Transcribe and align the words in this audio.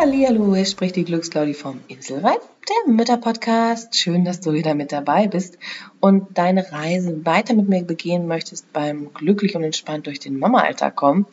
Hallo, 0.00 0.54
es 0.54 0.70
spricht 0.70 0.94
die 0.94 1.04
Glücksclaudi 1.04 1.54
vom 1.54 1.80
Inselreif, 1.88 2.38
der 2.68 2.92
Mütterpodcast. 2.92 3.96
Schön, 3.96 4.24
dass 4.24 4.40
du 4.40 4.52
wieder 4.52 4.76
mit 4.76 4.92
dabei 4.92 5.26
bist 5.26 5.58
und 5.98 6.38
deine 6.38 6.70
Reise 6.70 7.26
weiter 7.26 7.52
mit 7.54 7.68
mir 7.68 7.82
begehen 7.82 8.28
möchtest 8.28 8.72
beim 8.72 9.12
glücklich 9.12 9.56
und 9.56 9.64
entspannt 9.64 10.06
durch 10.06 10.20
den 10.20 10.38
Mama-Alltag 10.38 10.94
kommen. 10.94 11.26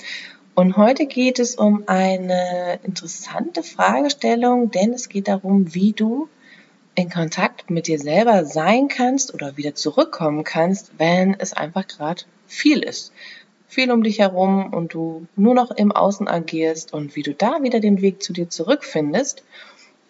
Und 0.56 0.78
heute 0.78 1.06
geht 1.06 1.38
es 1.38 1.54
um 1.54 1.84
eine 1.86 2.80
interessante 2.82 3.62
Fragestellung, 3.62 4.72
denn 4.72 4.94
es 4.94 5.10
geht 5.10 5.28
darum, 5.28 5.76
wie 5.76 5.94
du 5.94 6.28
in 6.96 7.12
Kontakt 7.12 7.70
mit 7.70 7.86
dir 7.86 8.00
selber 8.00 8.46
sein 8.46 8.88
kannst 8.88 9.32
oder 9.32 9.58
wieder 9.58 9.76
zurückkommen 9.76 10.44
kannst, 10.44 10.94
wenn 10.98 11.36
es 11.38 11.54
einfach 11.54 11.86
gerade 11.86 12.24
viel 12.48 12.82
ist 12.82 13.14
viel 13.76 13.92
um 13.92 14.04
dich 14.04 14.20
herum 14.20 14.74
und 14.74 14.94
du 14.94 15.28
nur 15.36 15.54
noch 15.54 15.70
im 15.70 15.92
Außen 15.92 16.28
agierst 16.28 16.94
und 16.94 17.16
wie 17.16 17.24
du 17.24 17.34
da 17.34 17.62
wieder 17.62 17.82
den 17.82 18.02
Weg 18.02 18.24
zu 18.24 18.32
dir 18.32 18.50
zurückfindest 18.50 19.44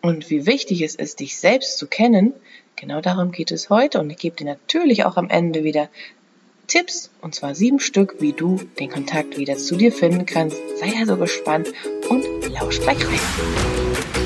und 0.01 0.29
wie 0.29 0.45
wichtig 0.45 0.81
es 0.83 0.93
ist, 0.93 1.19
dich 1.19 1.37
selbst 1.37 1.79
zu 1.79 1.87
kennen, 1.87 2.33
genau 2.75 3.01
darum 3.01 3.31
geht 3.31 3.51
es 3.51 3.71
heute 3.71 3.99
und 3.99 4.11
ich 4.11 4.17
gebe 4.17 4.35
dir 4.35 4.45
natürlich 4.45 5.03
auch 5.03 5.17
am 5.17 5.29
Ende 5.29 5.63
wieder 5.63 5.89
Tipps, 6.67 7.09
und 7.21 7.35
zwar 7.35 7.55
sieben 7.55 7.79
Stück, 7.79 8.17
wie 8.19 8.33
du 8.33 8.59
den 8.79 8.89
Kontakt 8.89 9.37
wieder 9.37 9.57
zu 9.57 9.75
dir 9.75 9.91
finden 9.91 10.25
kannst. 10.25 10.57
Sei 10.79 10.93
also 10.97 11.17
gespannt 11.17 11.69
und 12.09 12.23
lausch 12.51 12.79
gleich 12.79 13.05
rein. 13.05 14.24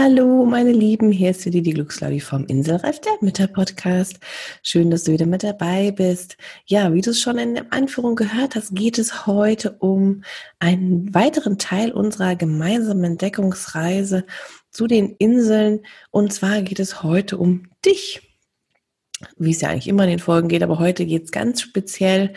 Hallo, 0.00 0.44
meine 0.44 0.70
Lieben, 0.70 1.10
hier 1.10 1.30
ist 1.30 1.44
wieder 1.44 1.60
die 1.60 1.72
Glückslaudi 1.72 2.20
vom 2.20 2.46
Inselreif, 2.46 3.00
der 3.00 3.14
Mütter-Podcast. 3.20 4.20
Schön, 4.62 4.92
dass 4.92 5.02
du 5.02 5.12
wieder 5.12 5.26
mit 5.26 5.42
dabei 5.42 5.90
bist. 5.90 6.36
Ja, 6.66 6.94
wie 6.94 7.00
du 7.00 7.10
es 7.10 7.20
schon 7.20 7.36
in 7.36 7.54
der 7.54 7.72
Anführung 7.72 8.14
gehört 8.14 8.54
hast, 8.54 8.76
geht 8.76 8.96
es 8.96 9.26
heute 9.26 9.72
um 9.80 10.22
einen 10.60 11.12
weiteren 11.14 11.58
Teil 11.58 11.90
unserer 11.90 12.36
gemeinsamen 12.36 13.02
Entdeckungsreise 13.02 14.24
zu 14.70 14.86
den 14.86 15.16
Inseln. 15.18 15.80
Und 16.12 16.32
zwar 16.32 16.62
geht 16.62 16.78
es 16.78 17.02
heute 17.02 17.36
um 17.36 17.64
dich. 17.84 18.38
Wie 19.36 19.50
es 19.50 19.62
ja 19.62 19.70
eigentlich 19.70 19.88
immer 19.88 20.04
in 20.04 20.10
den 20.10 20.20
Folgen 20.20 20.46
geht, 20.46 20.62
aber 20.62 20.78
heute 20.78 21.06
geht 21.06 21.24
es 21.24 21.32
ganz 21.32 21.60
speziell 21.60 22.34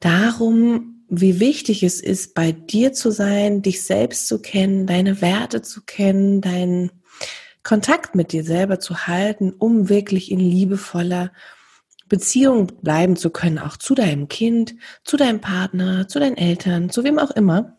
darum, 0.00 0.93
wie 1.20 1.40
wichtig 1.40 1.82
es 1.82 2.00
ist, 2.00 2.34
bei 2.34 2.52
dir 2.52 2.92
zu 2.92 3.10
sein, 3.10 3.62
dich 3.62 3.82
selbst 3.82 4.26
zu 4.28 4.40
kennen, 4.40 4.86
deine 4.86 5.20
Werte 5.20 5.62
zu 5.62 5.82
kennen, 5.82 6.40
deinen 6.40 6.90
Kontakt 7.62 8.14
mit 8.14 8.32
dir 8.32 8.44
selber 8.44 8.78
zu 8.78 9.06
halten, 9.06 9.52
um 9.52 9.88
wirklich 9.88 10.30
in 10.30 10.38
liebevoller 10.38 11.32
Beziehung 12.08 12.66
bleiben 12.82 13.16
zu 13.16 13.30
können, 13.30 13.58
auch 13.58 13.76
zu 13.76 13.94
deinem 13.94 14.28
Kind, 14.28 14.74
zu 15.04 15.16
deinem 15.16 15.40
Partner, 15.40 16.06
zu 16.06 16.20
deinen 16.20 16.36
Eltern, 16.36 16.90
zu 16.90 17.04
wem 17.04 17.18
auch 17.18 17.30
immer. 17.30 17.78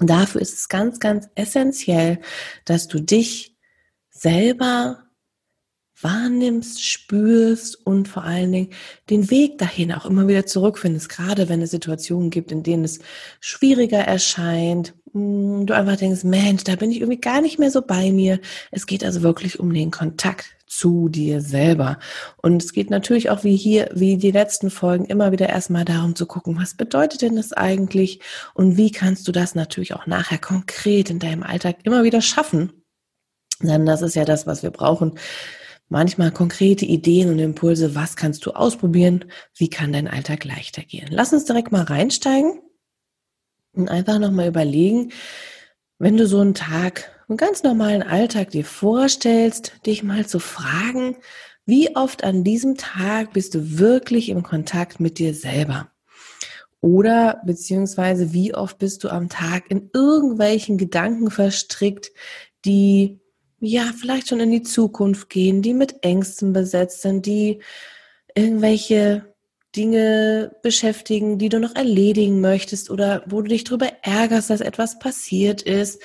dafür 0.00 0.40
ist 0.40 0.54
es 0.54 0.68
ganz, 0.68 1.00
ganz 1.00 1.28
essentiell, 1.34 2.20
dass 2.64 2.88
du 2.88 3.00
dich 3.00 3.56
selber 4.10 5.07
wahrnimmst, 6.00 6.84
spürst 6.84 7.86
und 7.86 8.08
vor 8.08 8.24
allen 8.24 8.52
Dingen 8.52 8.70
den 9.10 9.30
Weg 9.30 9.58
dahin 9.58 9.92
auch 9.92 10.06
immer 10.06 10.28
wieder 10.28 10.46
zurückfindest, 10.46 11.08
gerade 11.08 11.48
wenn 11.48 11.62
es 11.62 11.70
Situationen 11.70 12.30
gibt, 12.30 12.52
in 12.52 12.62
denen 12.62 12.84
es 12.84 13.00
schwieriger 13.40 13.98
erscheint, 13.98 14.94
hm, 15.12 15.66
du 15.66 15.74
einfach 15.74 15.96
denkst, 15.96 16.24
Mensch, 16.24 16.64
da 16.64 16.76
bin 16.76 16.90
ich 16.90 17.00
irgendwie 17.00 17.20
gar 17.20 17.40
nicht 17.40 17.58
mehr 17.58 17.70
so 17.70 17.82
bei 17.82 18.12
mir. 18.12 18.40
Es 18.70 18.86
geht 18.86 19.04
also 19.04 19.22
wirklich 19.22 19.58
um 19.60 19.72
den 19.72 19.90
Kontakt 19.90 20.46
zu 20.66 21.08
dir 21.08 21.40
selber. 21.40 21.98
Und 22.36 22.62
es 22.62 22.72
geht 22.72 22.90
natürlich 22.90 23.30
auch 23.30 23.42
wie 23.42 23.56
hier, 23.56 23.90
wie 23.94 24.16
die 24.18 24.30
letzten 24.30 24.70
Folgen 24.70 25.06
immer 25.06 25.32
wieder 25.32 25.48
erstmal 25.48 25.84
darum 25.84 26.14
zu 26.14 26.26
gucken, 26.26 26.58
was 26.58 26.74
bedeutet 26.74 27.22
denn 27.22 27.36
das 27.36 27.52
eigentlich 27.52 28.20
und 28.54 28.76
wie 28.76 28.92
kannst 28.92 29.26
du 29.26 29.32
das 29.32 29.54
natürlich 29.54 29.94
auch 29.94 30.06
nachher 30.06 30.38
konkret 30.38 31.10
in 31.10 31.18
deinem 31.18 31.42
Alltag 31.42 31.78
immer 31.84 32.04
wieder 32.04 32.20
schaffen. 32.20 32.72
Denn 33.60 33.86
das 33.86 34.02
ist 34.02 34.14
ja 34.14 34.24
das, 34.24 34.46
was 34.46 34.62
wir 34.62 34.70
brauchen, 34.70 35.18
manchmal 35.88 36.30
konkrete 36.30 36.84
Ideen 36.84 37.30
und 37.30 37.38
Impulse, 37.38 37.94
was 37.94 38.16
kannst 38.16 38.44
du 38.46 38.52
ausprobieren, 38.52 39.24
wie 39.56 39.70
kann 39.70 39.92
dein 39.92 40.08
Alltag 40.08 40.44
leichter 40.44 40.82
gehen. 40.82 41.08
Lass 41.10 41.32
uns 41.32 41.44
direkt 41.44 41.72
mal 41.72 41.84
reinsteigen 41.84 42.60
und 43.72 43.88
einfach 43.88 44.18
nochmal 44.18 44.48
überlegen, 44.48 45.12
wenn 45.98 46.16
du 46.16 46.26
so 46.26 46.40
einen 46.40 46.54
Tag, 46.54 47.10
einen 47.28 47.36
ganz 47.36 47.62
normalen 47.62 48.02
Alltag 48.02 48.50
dir 48.50 48.64
vorstellst, 48.64 49.72
dich 49.86 50.02
mal 50.02 50.26
zu 50.26 50.38
fragen, 50.38 51.16
wie 51.66 51.94
oft 51.96 52.24
an 52.24 52.44
diesem 52.44 52.76
Tag 52.76 53.32
bist 53.32 53.54
du 53.54 53.78
wirklich 53.78 54.30
im 54.30 54.42
Kontakt 54.42 55.00
mit 55.00 55.18
dir 55.18 55.34
selber? 55.34 55.90
Oder 56.80 57.42
beziehungsweise 57.44 58.32
wie 58.32 58.54
oft 58.54 58.78
bist 58.78 59.02
du 59.04 59.08
am 59.08 59.28
Tag 59.28 59.70
in 59.70 59.90
irgendwelchen 59.92 60.78
Gedanken 60.78 61.30
verstrickt, 61.30 62.12
die 62.64 63.20
ja, 63.60 63.90
vielleicht 63.98 64.28
schon 64.28 64.40
in 64.40 64.50
die 64.50 64.62
Zukunft 64.62 65.30
gehen, 65.30 65.62
die 65.62 65.74
mit 65.74 66.04
Ängsten 66.04 66.52
besetzt 66.52 67.02
sind, 67.02 67.26
die 67.26 67.60
irgendwelche 68.34 69.34
Dinge 69.74 70.56
beschäftigen, 70.62 71.38
die 71.38 71.48
du 71.48 71.60
noch 71.60 71.74
erledigen 71.74 72.40
möchtest 72.40 72.90
oder 72.90 73.22
wo 73.26 73.42
du 73.42 73.48
dich 73.48 73.64
darüber 73.64 73.88
ärgerst, 74.02 74.50
dass 74.50 74.60
etwas 74.60 74.98
passiert 74.98 75.62
ist. 75.62 76.00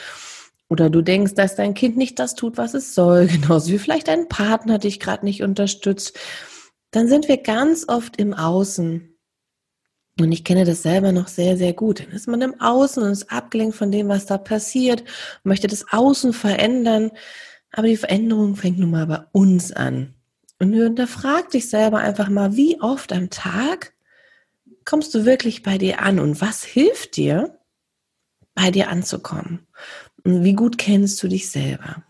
Oder 0.69 0.89
du 0.89 1.01
denkst, 1.01 1.35
dass 1.35 1.55
dein 1.55 1.73
Kind 1.73 1.97
nicht 1.97 2.17
das 2.19 2.35
tut, 2.35 2.57
was 2.57 2.73
es 2.73 2.95
soll, 2.95 3.27
genauso 3.31 3.71
wie 3.71 3.79
vielleicht 3.79 4.07
dein 4.07 4.27
Partner 4.27 4.79
dich 4.79 4.99
gerade 4.99 5.25
nicht 5.25 5.43
unterstützt. 5.43 6.17
Dann 6.91 7.07
sind 7.07 7.27
wir 7.27 7.37
ganz 7.37 7.85
oft 7.87 8.17
im 8.17 8.33
Außen. 8.33 9.12
Und 10.19 10.31
ich 10.31 10.43
kenne 10.43 10.63
das 10.63 10.83
selber 10.83 11.11
noch 11.11 11.27
sehr, 11.27 11.57
sehr 11.57 11.73
gut. 11.73 11.99
Dann 11.99 12.11
ist 12.11 12.27
man 12.27 12.41
im 12.41 12.59
Außen 12.61 13.01
und 13.01 13.11
ist 13.11 13.31
abgelenkt 13.31 13.75
von 13.75 13.91
dem, 13.91 14.09
was 14.09 14.25
da 14.27 14.37
passiert, 14.37 15.03
möchte 15.43 15.67
das 15.67 15.85
Außen 15.91 16.33
verändern. 16.33 17.11
Aber 17.71 17.87
die 17.87 17.97
Veränderung 17.97 18.55
fängt 18.55 18.77
nun 18.77 18.91
mal 18.91 19.07
bei 19.07 19.23
uns 19.31 19.71
an. 19.71 20.13
Und 20.59 20.73
hinterfrag 20.73 21.49
dich 21.49 21.69
selber 21.69 21.97
einfach 21.97 22.29
mal, 22.29 22.55
wie 22.55 22.79
oft 22.79 23.11
am 23.11 23.31
Tag 23.31 23.93
kommst 24.85 25.15
du 25.15 25.25
wirklich 25.25 25.63
bei 25.63 25.77
dir 25.77 26.01
an 26.01 26.19
und 26.19 26.41
was 26.41 26.63
hilft 26.63 27.17
dir, 27.17 27.57
bei 28.53 28.69
dir 28.69 28.89
anzukommen? 28.89 29.65
Und 30.23 30.43
wie 30.43 30.53
gut 30.53 30.77
kennst 30.77 31.21
du 31.23 31.27
dich 31.27 31.49
selber? 31.49 32.03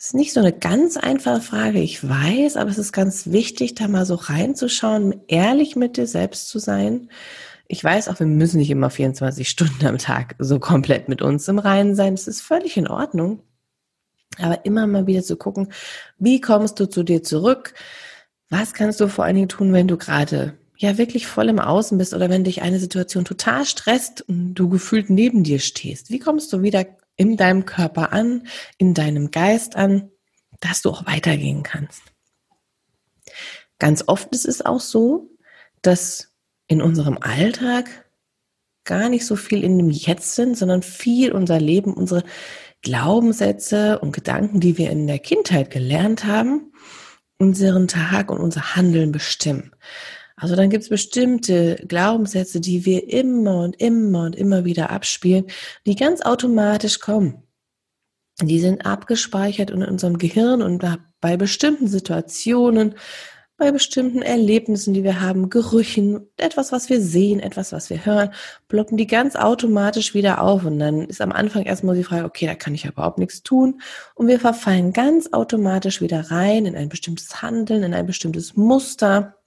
Das 0.00 0.06
ist 0.06 0.14
nicht 0.14 0.32
so 0.32 0.40
eine 0.40 0.54
ganz 0.54 0.96
einfache 0.96 1.42
Frage, 1.42 1.78
ich 1.78 2.08
weiß, 2.08 2.56
aber 2.56 2.70
es 2.70 2.78
ist 2.78 2.94
ganz 2.94 3.32
wichtig, 3.32 3.74
da 3.74 3.86
mal 3.86 4.06
so 4.06 4.14
reinzuschauen, 4.14 5.20
ehrlich 5.28 5.76
mit 5.76 5.98
dir 5.98 6.06
selbst 6.06 6.48
zu 6.48 6.58
sein. 6.58 7.10
Ich 7.68 7.84
weiß 7.84 8.08
auch, 8.08 8.18
wir 8.18 8.26
müssen 8.26 8.60
nicht 8.60 8.70
immer 8.70 8.88
24 8.88 9.46
Stunden 9.46 9.84
am 9.84 9.98
Tag 9.98 10.36
so 10.38 10.58
komplett 10.58 11.10
mit 11.10 11.20
uns 11.20 11.46
im 11.48 11.58
Reinen 11.58 11.94
sein. 11.94 12.14
Das 12.14 12.28
ist 12.28 12.40
völlig 12.40 12.78
in 12.78 12.88
Ordnung. 12.88 13.42
Aber 14.38 14.64
immer 14.64 14.86
mal 14.86 15.06
wieder 15.06 15.22
zu 15.22 15.36
gucken, 15.36 15.70
wie 16.18 16.40
kommst 16.40 16.80
du 16.80 16.88
zu 16.88 17.02
dir 17.02 17.22
zurück? 17.22 17.74
Was 18.48 18.72
kannst 18.72 19.00
du 19.00 19.08
vor 19.08 19.26
allen 19.26 19.36
Dingen 19.36 19.50
tun, 19.50 19.74
wenn 19.74 19.86
du 19.86 19.98
gerade 19.98 20.54
ja 20.78 20.96
wirklich 20.96 21.26
voll 21.26 21.50
im 21.50 21.58
Außen 21.58 21.98
bist 21.98 22.14
oder 22.14 22.30
wenn 22.30 22.44
dich 22.44 22.62
eine 22.62 22.78
Situation 22.78 23.26
total 23.26 23.66
stresst 23.66 24.22
und 24.22 24.54
du 24.54 24.70
gefühlt 24.70 25.10
neben 25.10 25.44
dir 25.44 25.58
stehst? 25.58 26.08
Wie 26.08 26.20
kommst 26.20 26.54
du 26.54 26.62
wieder 26.62 26.86
in 27.20 27.36
deinem 27.36 27.66
Körper 27.66 28.14
an, 28.14 28.46
in 28.78 28.94
deinem 28.94 29.30
Geist 29.30 29.76
an, 29.76 30.10
dass 30.60 30.80
du 30.80 30.88
auch 30.88 31.04
weitergehen 31.04 31.62
kannst. 31.62 32.00
Ganz 33.78 34.04
oft 34.06 34.32
ist 34.32 34.46
es 34.46 34.64
auch 34.64 34.80
so, 34.80 35.28
dass 35.82 36.32
in 36.66 36.80
unserem 36.80 37.18
Alltag 37.18 38.10
gar 38.84 39.10
nicht 39.10 39.26
so 39.26 39.36
viel 39.36 39.62
in 39.64 39.76
dem 39.76 39.90
Jetzt 39.90 40.34
sind, 40.34 40.56
sondern 40.56 40.82
viel 40.82 41.32
unser 41.32 41.60
Leben, 41.60 41.92
unsere 41.92 42.24
Glaubenssätze 42.80 43.98
und 43.98 44.12
Gedanken, 44.12 44.60
die 44.60 44.78
wir 44.78 44.88
in 44.88 45.06
der 45.06 45.18
Kindheit 45.18 45.70
gelernt 45.70 46.24
haben, 46.24 46.72
unseren 47.36 47.86
Tag 47.86 48.30
und 48.30 48.38
unser 48.38 48.76
Handeln 48.76 49.12
bestimmen. 49.12 49.72
Also 50.40 50.56
dann 50.56 50.70
gibt 50.70 50.82
es 50.82 50.88
bestimmte 50.88 51.76
Glaubenssätze, 51.86 52.60
die 52.60 52.86
wir 52.86 53.10
immer 53.12 53.62
und 53.62 53.80
immer 53.80 54.24
und 54.24 54.34
immer 54.34 54.64
wieder 54.64 54.90
abspielen, 54.90 55.46
die 55.86 55.94
ganz 55.94 56.22
automatisch 56.22 56.98
kommen. 56.98 57.42
Die 58.40 58.58
sind 58.58 58.86
abgespeichert 58.86 59.70
in 59.70 59.84
unserem 59.84 60.16
Gehirn 60.16 60.62
und 60.62 60.82
bei 61.20 61.36
bestimmten 61.36 61.88
Situationen, 61.88 62.94
bei 63.58 63.70
bestimmten 63.70 64.22
Erlebnissen, 64.22 64.94
die 64.94 65.04
wir 65.04 65.20
haben, 65.20 65.50
Gerüchen, 65.50 66.26
etwas, 66.38 66.72
was 66.72 66.88
wir 66.88 67.02
sehen, 67.02 67.40
etwas, 67.40 67.72
was 67.72 67.90
wir 67.90 68.06
hören, 68.06 68.30
ploppen 68.68 68.96
die 68.96 69.06
ganz 69.06 69.36
automatisch 69.36 70.14
wieder 70.14 70.40
auf. 70.40 70.64
Und 70.64 70.78
dann 70.78 71.02
ist 71.02 71.20
am 71.20 71.32
Anfang 71.32 71.64
erstmal 71.64 71.94
die 71.94 72.04
Frage, 72.04 72.24
okay, 72.24 72.46
da 72.46 72.54
kann 72.54 72.74
ich 72.74 72.84
ja 72.84 72.90
überhaupt 72.90 73.18
nichts 73.18 73.42
tun. 73.42 73.82
Und 74.14 74.28
wir 74.28 74.40
verfallen 74.40 74.94
ganz 74.94 75.34
automatisch 75.34 76.00
wieder 76.00 76.30
rein 76.30 76.64
in 76.64 76.74
ein 76.74 76.88
bestimmtes 76.88 77.42
Handeln, 77.42 77.82
in 77.82 77.92
ein 77.92 78.06
bestimmtes 78.06 78.56
Muster. 78.56 79.39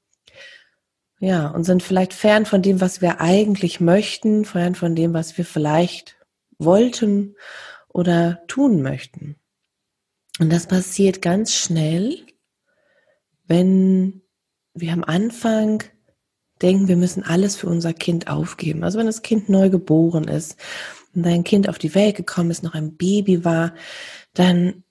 Ja, 1.24 1.48
und 1.48 1.64
sind 1.64 1.82
vielleicht 1.82 2.14
fern 2.14 2.46
von 2.46 2.62
dem, 2.62 2.82
was 2.82 3.02
wir 3.02 3.22
eigentlich 3.22 3.80
möchten, 3.80 4.44
fern 4.44 4.76
von 4.76 4.94
dem, 4.94 5.14
was 5.14 5.38
wir 5.38 5.46
vielleicht 5.46 6.18
wollten 6.58 7.38
oder 7.88 8.44
tun 8.48 8.82
möchten. 8.82 9.38
Und 10.42 10.52
das 10.52 10.68
passiert 10.68 11.22
ganz 11.22 11.56
schnell, 11.56 12.26
wenn 13.46 14.22
wir 14.74 14.92
am 14.92 15.06
Anfang 15.06 15.84
denken, 16.62 16.90
wir 16.90 16.98
müssen 16.98 17.24
alles 17.24 17.56
für 17.56 17.68
unser 17.68 17.94
Kind 17.94 18.28
aufgeben. 18.28 18.84
Also 18.84 19.00
wenn 19.00 19.06
das 19.06 19.22
Kind 19.22 19.48
neu 19.48 19.70
geboren 19.70 20.28
ist 20.28 20.58
und 21.16 21.24
dein 21.24 21.46
Kind 21.46 21.70
auf 21.70 21.80
die 21.80 21.96
Welt 21.96 22.18
gekommen 22.18 22.52
ist, 22.52 22.64
noch 22.64 22.74
ein 22.74 22.98
Baby 22.98 23.46
war, 23.46 23.74
dann 24.34 24.84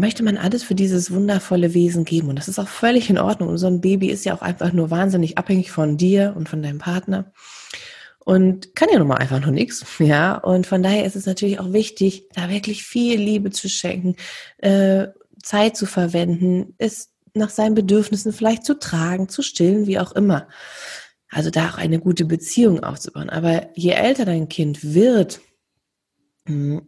möchte 0.00 0.22
man 0.24 0.36
alles 0.36 0.62
für 0.62 0.74
dieses 0.74 1.10
wundervolle 1.12 1.74
Wesen 1.74 2.04
geben. 2.04 2.28
Und 2.28 2.36
das 2.36 2.48
ist 2.48 2.58
auch 2.58 2.68
völlig 2.68 3.10
in 3.10 3.18
Ordnung. 3.18 3.48
Und 3.48 3.58
so 3.58 3.66
ein 3.66 3.80
Baby 3.80 4.08
ist 4.08 4.24
ja 4.24 4.34
auch 4.34 4.42
einfach 4.42 4.72
nur 4.72 4.90
wahnsinnig 4.90 5.38
abhängig 5.38 5.70
von 5.70 5.96
dir 5.96 6.34
und 6.36 6.48
von 6.48 6.62
deinem 6.62 6.78
Partner. 6.78 7.32
Und 8.18 8.74
kann 8.74 8.88
ja 8.92 8.98
nun 8.98 9.08
mal 9.08 9.16
einfach 9.16 9.40
nur 9.40 9.52
nichts, 9.52 9.84
ja. 9.98 10.36
Und 10.36 10.66
von 10.66 10.82
daher 10.82 11.04
ist 11.04 11.16
es 11.16 11.26
natürlich 11.26 11.60
auch 11.60 11.72
wichtig, 11.72 12.28
da 12.34 12.48
wirklich 12.48 12.82
viel 12.82 13.20
Liebe 13.20 13.50
zu 13.50 13.68
schenken, 13.68 14.16
äh, 14.58 15.08
Zeit 15.42 15.76
zu 15.76 15.86
verwenden, 15.86 16.74
es 16.78 17.10
nach 17.34 17.50
seinen 17.50 17.74
Bedürfnissen 17.74 18.32
vielleicht 18.32 18.64
zu 18.64 18.78
tragen, 18.78 19.28
zu 19.28 19.42
stillen, 19.42 19.86
wie 19.86 19.98
auch 19.98 20.12
immer. 20.12 20.48
Also 21.30 21.50
da 21.50 21.70
auch 21.70 21.78
eine 21.78 22.00
gute 22.00 22.24
Beziehung 22.24 22.82
aufzubauen. 22.82 23.30
Aber 23.30 23.68
je 23.74 23.92
älter 23.92 24.24
dein 24.24 24.48
Kind 24.48 24.94
wird, 24.94 25.40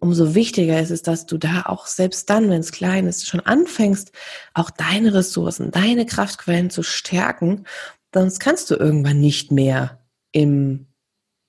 umso 0.00 0.35
wichtiger 0.35 0.81
ist 0.81 0.91
es, 0.91 1.03
dass 1.03 1.26
du 1.26 1.38
da 1.38 1.62
auch 1.67 1.87
selbst 1.87 2.29
dann, 2.31 2.50
wenn 2.50 2.61
es 2.61 2.73
klein 2.73 3.06
ist, 3.06 3.26
schon 3.26 3.41
anfängst, 3.41 4.12
auch 4.55 4.70
deine 4.70 5.14
Ressourcen, 5.14 5.70
deine 5.70 6.06
Kraftquellen 6.06 6.70
zu 6.70 6.82
stärken. 6.82 7.64
Sonst 8.14 8.41
kannst 8.41 8.70
du 8.70 8.76
irgendwann 8.76 9.20
nicht 9.20 9.50
mehr 9.53 10.05
im 10.32 10.87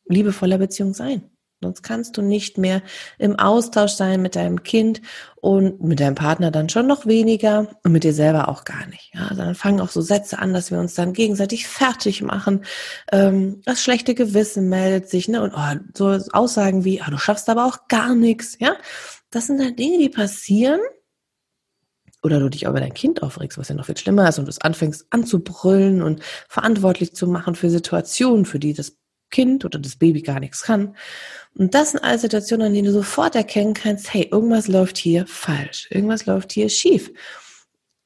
liebevoller 0.05 0.57
Beziehung 0.57 0.93
sein. 0.93 1.29
Sonst 1.63 1.81
kannst 1.81 2.17
du 2.17 2.21
nicht 2.21 2.57
mehr 2.57 2.81
im 3.17 3.39
Austausch 3.39 3.93
sein 3.93 4.21
mit 4.21 4.35
deinem 4.35 4.63
Kind 4.63 5.01
und 5.41 5.81
mit 5.81 5.99
deinem 5.99 6.15
Partner 6.15 6.51
dann 6.51 6.69
schon 6.69 6.87
noch 6.87 7.05
weniger 7.05 7.67
und 7.83 7.91
mit 7.91 8.03
dir 8.03 8.13
selber 8.13 8.47
auch 8.47 8.63
gar 8.63 8.85
nicht. 8.87 9.11
Ja, 9.13 9.27
also 9.27 9.41
dann 9.41 9.55
fangen 9.55 9.81
auch 9.81 9.89
so 9.89 10.01
Sätze 10.01 10.39
an, 10.39 10.53
dass 10.53 10.71
wir 10.71 10.79
uns 10.79 10.93
dann 10.93 11.13
gegenseitig 11.13 11.67
fertig 11.69 12.21
machen. 12.21 12.63
Ähm, 13.11 13.61
das 13.65 13.81
schlechte 13.81 14.13
Gewissen 14.13 14.69
meldet 14.69 15.09
sich, 15.09 15.27
ne? 15.27 15.41
Und 15.41 15.53
oh, 15.55 15.79
so 15.95 16.07
Aussagen 16.31 16.85
wie, 16.85 17.01
oh, 17.01 17.09
du 17.09 17.17
schaffst 17.17 17.49
aber 17.49 17.65
auch 17.65 17.87
gar 17.87 18.15
nichts. 18.15 18.57
Ja, 18.59 18.75
das 19.31 19.47
sind 19.47 19.59
dann 19.59 19.75
Dinge, 19.75 19.97
die 19.97 20.09
passieren. 20.09 20.79
Oder 22.21 22.39
du 22.39 22.49
dich 22.49 22.63
über 22.63 22.79
dein 22.79 22.93
Kind 22.93 23.21
aufregst, 23.21 23.57
was 23.57 23.67
ja 23.67 23.75
noch 23.75 23.85
viel 23.85 23.97
schlimmer 23.97 24.29
ist, 24.29 24.39
und 24.39 24.47
du 24.47 24.53
anfängst 24.61 25.07
anzubrüllen 25.09 26.01
und 26.01 26.23
verantwortlich 26.47 27.13
zu 27.15 27.27
machen 27.27 27.55
für 27.55 27.69
Situationen, 27.69 28.45
für 28.45 28.59
die 28.59 28.73
das 28.73 28.97
Kind 29.33 29.65
oder 29.65 29.79
das 29.79 29.97
Baby 29.97 30.21
gar 30.21 30.39
nichts 30.39 30.61
kann. 30.61 30.95
Und 31.55 31.73
das 31.73 31.91
sind 31.91 32.03
alles 32.03 32.21
Situationen, 32.21 32.67
an 32.67 32.73
denen 32.73 32.85
du 32.85 32.93
sofort 32.93 33.35
erkennen 33.35 33.73
kannst, 33.73 34.13
hey, 34.13 34.29
irgendwas 34.31 34.67
läuft 34.67 34.97
hier 34.97 35.27
falsch, 35.27 35.87
irgendwas 35.91 36.25
läuft 36.25 36.53
hier 36.53 36.69
schief. 36.69 37.11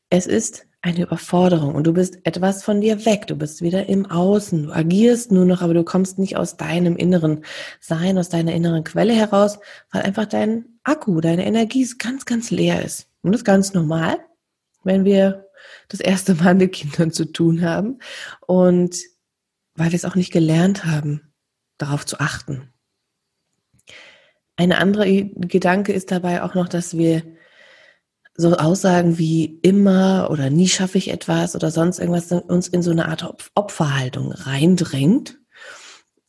Es 0.09 0.25
ist 0.25 0.65
eine 0.81 1.03
Überforderung 1.03 1.75
und 1.75 1.85
du 1.85 1.93
bist 1.93 2.19
etwas 2.23 2.63
von 2.63 2.81
dir 2.81 3.05
weg, 3.05 3.27
du 3.27 3.35
bist 3.35 3.61
wieder 3.61 3.87
im 3.87 4.05
Außen, 4.05 4.67
du 4.67 4.71
agierst 4.71 5.31
nur 5.31 5.43
noch, 5.45 5.61
aber 5.61 5.73
du 5.73 5.83
kommst 5.83 6.17
nicht 6.17 6.37
aus 6.37 6.55
deinem 6.55 6.95
inneren 6.95 7.43
Sein, 7.81 8.17
aus 8.17 8.29
deiner 8.29 8.53
inneren 8.53 8.83
Quelle 8.83 9.13
heraus, 9.13 9.59
weil 9.91 10.03
einfach 10.03 10.25
dein 10.25 10.65
Akku, 10.83 11.19
deine 11.19 11.45
Energie 11.45 11.87
ganz, 11.97 12.25
ganz 12.25 12.51
leer 12.51 12.83
ist. 12.85 13.07
Und 13.21 13.33
das 13.33 13.41
ist 13.41 13.45
ganz 13.45 13.73
normal, 13.73 14.17
wenn 14.83 15.03
wir 15.03 15.47
das 15.89 15.99
erste 15.99 16.35
Mal 16.35 16.55
mit 16.55 16.73
Kindern 16.73 17.11
zu 17.11 17.25
tun 17.25 17.61
haben 17.61 17.99
und 18.45 18.97
weil 19.77 19.91
wir 19.91 19.95
es 19.95 20.05
auch 20.05 20.15
nicht 20.15 20.33
gelernt 20.33 20.85
haben, 20.85 21.33
darauf 21.77 22.05
zu 22.05 22.19
achten. 22.19 22.73
Eine 24.57 24.79
andere 24.79 25.25
Gedanke 25.25 25.93
ist 25.93 26.11
dabei 26.11 26.41
auch 26.43 26.55
noch, 26.55 26.67
dass 26.67 26.97
wir 26.97 27.23
so 28.35 28.55
Aussagen 28.55 29.17
wie 29.17 29.59
immer 29.61 30.29
oder 30.31 30.49
nie 30.49 30.67
schaffe 30.67 30.97
ich 30.97 31.09
etwas 31.09 31.55
oder 31.55 31.71
sonst 31.71 31.99
irgendwas 31.99 32.31
uns 32.31 32.67
in 32.67 32.81
so 32.81 32.91
eine 32.91 33.07
Art 33.07 33.49
Opferhaltung 33.55 34.31
reindrängt, 34.31 35.39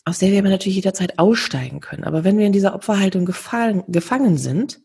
aus 0.04 0.18
der 0.18 0.30
wir 0.30 0.38
aber 0.38 0.48
natürlich 0.48 0.76
jederzeit 0.76 1.18
aussteigen 1.18 1.80
können. 1.80 2.04
Aber 2.04 2.24
wenn 2.24 2.38
wir 2.38 2.46
in 2.46 2.52
dieser 2.52 2.74
Opferhaltung 2.74 3.26
gefangen 3.26 4.38
sind, 4.38 4.80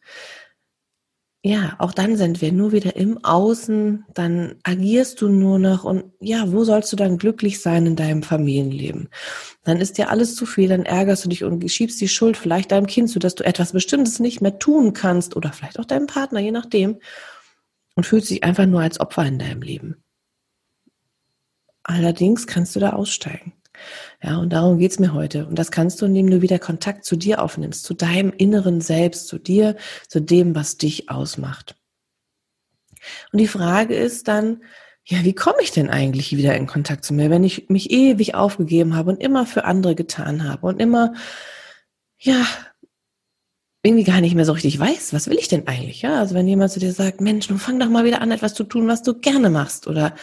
ja, 1.45 1.75
auch 1.77 1.91
dann 1.91 2.15
sind 2.15 2.41
wir 2.41 2.53
nur 2.53 2.71
wieder 2.71 2.95
im 2.95 3.21
Außen, 3.21 4.05
dann 4.13 4.55
agierst 4.63 5.19
du 5.21 5.27
nur 5.27 5.59
noch 5.59 5.83
und 5.83 6.05
ja, 6.21 6.49
wo 6.53 6.63
sollst 6.63 6.93
du 6.93 6.95
dann 6.95 7.17
glücklich 7.17 7.61
sein 7.61 7.85
in 7.85 7.97
deinem 7.97 8.23
Familienleben? 8.23 9.09
Dann 9.65 9.81
ist 9.81 9.97
dir 9.97 10.09
alles 10.09 10.35
zu 10.37 10.45
viel, 10.45 10.69
dann 10.69 10.85
ärgerst 10.85 11.25
du 11.25 11.29
dich 11.29 11.43
und 11.43 11.69
schiebst 11.69 11.99
die 11.99 12.07
Schuld 12.07 12.37
vielleicht 12.37 12.71
deinem 12.71 12.87
Kind 12.87 13.09
zu, 13.09 13.19
dass 13.19 13.35
du 13.35 13.43
etwas 13.43 13.73
Bestimmtes 13.73 14.19
nicht 14.19 14.39
mehr 14.39 14.57
tun 14.57 14.93
kannst 14.93 15.35
oder 15.35 15.51
vielleicht 15.51 15.79
auch 15.79 15.85
deinem 15.85 16.07
Partner, 16.07 16.39
je 16.39 16.51
nachdem, 16.51 17.01
und 17.95 18.05
fühlst 18.05 18.29
dich 18.29 18.45
einfach 18.45 18.65
nur 18.65 18.79
als 18.79 19.01
Opfer 19.01 19.25
in 19.25 19.37
deinem 19.37 19.61
Leben. 19.61 20.01
Allerdings 21.83 22.47
kannst 22.47 22.73
du 22.77 22.79
da 22.79 22.91
aussteigen. 22.91 23.51
Ja, 24.21 24.37
und 24.37 24.51
darum 24.53 24.77
geht's 24.77 24.99
mir 24.99 25.13
heute. 25.13 25.45
Und 25.45 25.57
das 25.57 25.71
kannst 25.71 26.01
du, 26.01 26.05
indem 26.05 26.29
du 26.29 26.41
wieder 26.41 26.59
Kontakt 26.59 27.05
zu 27.05 27.15
dir 27.15 27.41
aufnimmst, 27.41 27.83
zu 27.83 27.93
deinem 27.93 28.31
inneren 28.31 28.81
Selbst, 28.81 29.27
zu 29.27 29.37
dir, 29.37 29.75
zu 30.07 30.21
dem, 30.21 30.55
was 30.55 30.77
dich 30.77 31.09
ausmacht. 31.09 31.75
Und 33.31 33.39
die 33.39 33.47
Frage 33.47 33.95
ist 33.95 34.27
dann, 34.27 34.61
ja, 35.05 35.23
wie 35.23 35.33
komme 35.33 35.57
ich 35.61 35.71
denn 35.71 35.89
eigentlich 35.89 36.35
wieder 36.37 36.55
in 36.55 36.67
Kontakt 36.67 37.03
zu 37.03 37.13
mir, 37.13 37.29
wenn 37.29 37.43
ich 37.43 37.69
mich 37.69 37.91
ewig 37.91 38.35
aufgegeben 38.35 38.95
habe 38.95 39.11
und 39.11 39.21
immer 39.21 39.45
für 39.45 39.65
andere 39.65 39.95
getan 39.95 40.47
habe 40.47 40.65
und 40.67 40.79
immer, 40.79 41.13
ja, 42.17 42.45
irgendwie 43.83 44.05
gar 44.05 44.21
nicht 44.21 44.33
mehr 44.33 44.45
so 44.45 44.53
richtig 44.53 44.79
weiß, 44.79 45.11
was 45.11 45.27
will 45.27 45.37
ich 45.37 45.49
denn 45.49 45.67
eigentlich? 45.67 46.01
Ja, 46.01 46.19
also 46.19 46.35
wenn 46.35 46.47
jemand 46.47 46.71
zu 46.71 46.79
dir 46.79 46.93
sagt, 46.93 47.19
Mensch, 47.19 47.49
nun 47.49 47.59
fang 47.59 47.79
doch 47.79 47.89
mal 47.89 48.05
wieder 48.05 48.21
an, 48.21 48.31
etwas 48.31 48.53
zu 48.53 48.63
tun, 48.63 48.87
was 48.87 49.03
du 49.03 49.19
gerne 49.19 49.49
machst 49.49 49.87
oder 49.87 50.15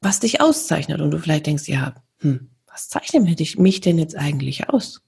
was 0.00 0.20
dich 0.20 0.40
auszeichnet 0.40 1.02
und 1.02 1.10
du 1.10 1.18
vielleicht 1.18 1.46
denkst, 1.46 1.68
ja, 1.68 1.94
hm, 2.20 2.48
was 2.76 2.90
zeichnet 2.90 3.58
mich 3.58 3.80
denn 3.80 3.98
jetzt 3.98 4.16
eigentlich 4.16 4.68
aus? 4.68 5.00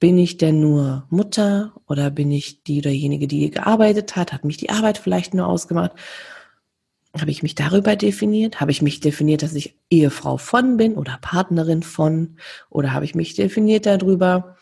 Bin 0.00 0.18
ich 0.18 0.38
denn 0.38 0.58
nur 0.58 1.06
Mutter 1.08 1.72
oder 1.86 2.10
bin 2.10 2.32
ich 2.32 2.64
die 2.64 2.80
oder 2.80 2.90
diejenige, 2.90 3.28
die 3.28 3.48
gearbeitet 3.52 4.16
hat? 4.16 4.32
Hat 4.32 4.44
mich 4.44 4.56
die 4.56 4.70
Arbeit 4.70 4.98
vielleicht 4.98 5.32
nur 5.32 5.46
ausgemacht? 5.46 5.92
Habe 7.16 7.30
ich 7.30 7.44
mich 7.44 7.54
darüber 7.54 7.94
definiert? 7.94 8.60
Habe 8.60 8.72
ich 8.72 8.82
mich 8.82 8.98
definiert, 8.98 9.44
dass 9.44 9.54
ich 9.54 9.78
Ehefrau 9.88 10.36
von 10.36 10.76
bin 10.76 10.96
oder 10.96 11.16
Partnerin 11.20 11.84
von? 11.84 12.38
Oder 12.70 12.92
habe 12.92 13.04
ich 13.04 13.14
mich 13.14 13.34
definiert 13.34 13.86
darüber, 13.86 14.56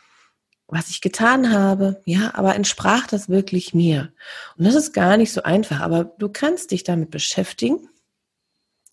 was 0.68 0.90
ich 0.90 1.00
getan 1.00 1.50
habe? 1.50 2.02
Ja, 2.04 2.34
aber 2.34 2.56
entsprach 2.56 3.06
das 3.06 3.30
wirklich 3.30 3.72
mir? 3.72 4.12
Und 4.58 4.66
das 4.66 4.74
ist 4.74 4.92
gar 4.92 5.16
nicht 5.16 5.32
so 5.32 5.42
einfach, 5.44 5.80
aber 5.80 6.04
du 6.04 6.28
kannst 6.28 6.72
dich 6.72 6.84
damit 6.84 7.10
beschäftigen 7.10 7.88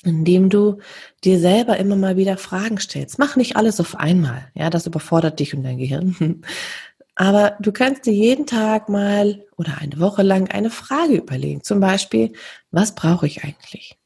indem 0.03 0.50
du 0.50 0.79
dir 1.24 1.39
selber 1.39 1.77
immer 1.77 1.96
mal 1.96 2.17
wieder 2.17 2.38
Fragen 2.38 2.79
stellst. 2.79 3.20
Mach 3.20 3.36
nicht 3.36 3.55
alles 3.55 3.79
auf 3.79 3.96
einmal. 3.96 4.48
Ja, 4.55 4.70
das 4.70 4.88
überfordert 4.88 5.39
dich 5.39 5.53
und 5.53 5.63
dein 5.63 5.77
Gehirn. 5.77 6.41
Aber 7.15 7.58
du 7.60 7.72
kannst 7.72 8.05
dir 8.05 8.13
jeden 8.13 8.48
Tag 8.48 8.89
mal 8.89 9.46
oder 9.58 9.77
eine 9.79 10.00
Woche 10.00 10.24
lang 10.24 10.50
eine 10.50 10.70
Frage 10.70 11.15
überlegen. 11.15 11.62
Zum 11.62 11.79
Beispiel, 11.79 12.34
was 12.72 12.96
brauche 12.96 13.27
ich 13.27 13.43
eigentlich? 13.43 13.98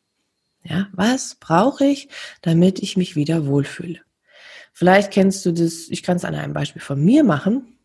Ja, 0.63 0.87
was 0.93 1.35
brauche 1.35 1.85
ich, 1.85 2.09
damit 2.41 2.79
ich 2.79 2.97
mich 2.97 3.15
wieder 3.15 3.45
wohlfühle? 3.45 3.99
Vielleicht 4.73 5.11
kennst 5.11 5.45
du 5.45 5.53
das, 5.53 5.87
ich 5.89 6.03
kann 6.03 6.17
es 6.17 6.25
an 6.25 6.35
einem 6.35 6.53
Beispiel 6.53 6.81
von 6.81 7.01
mir 7.01 7.23
machen, 7.23 7.77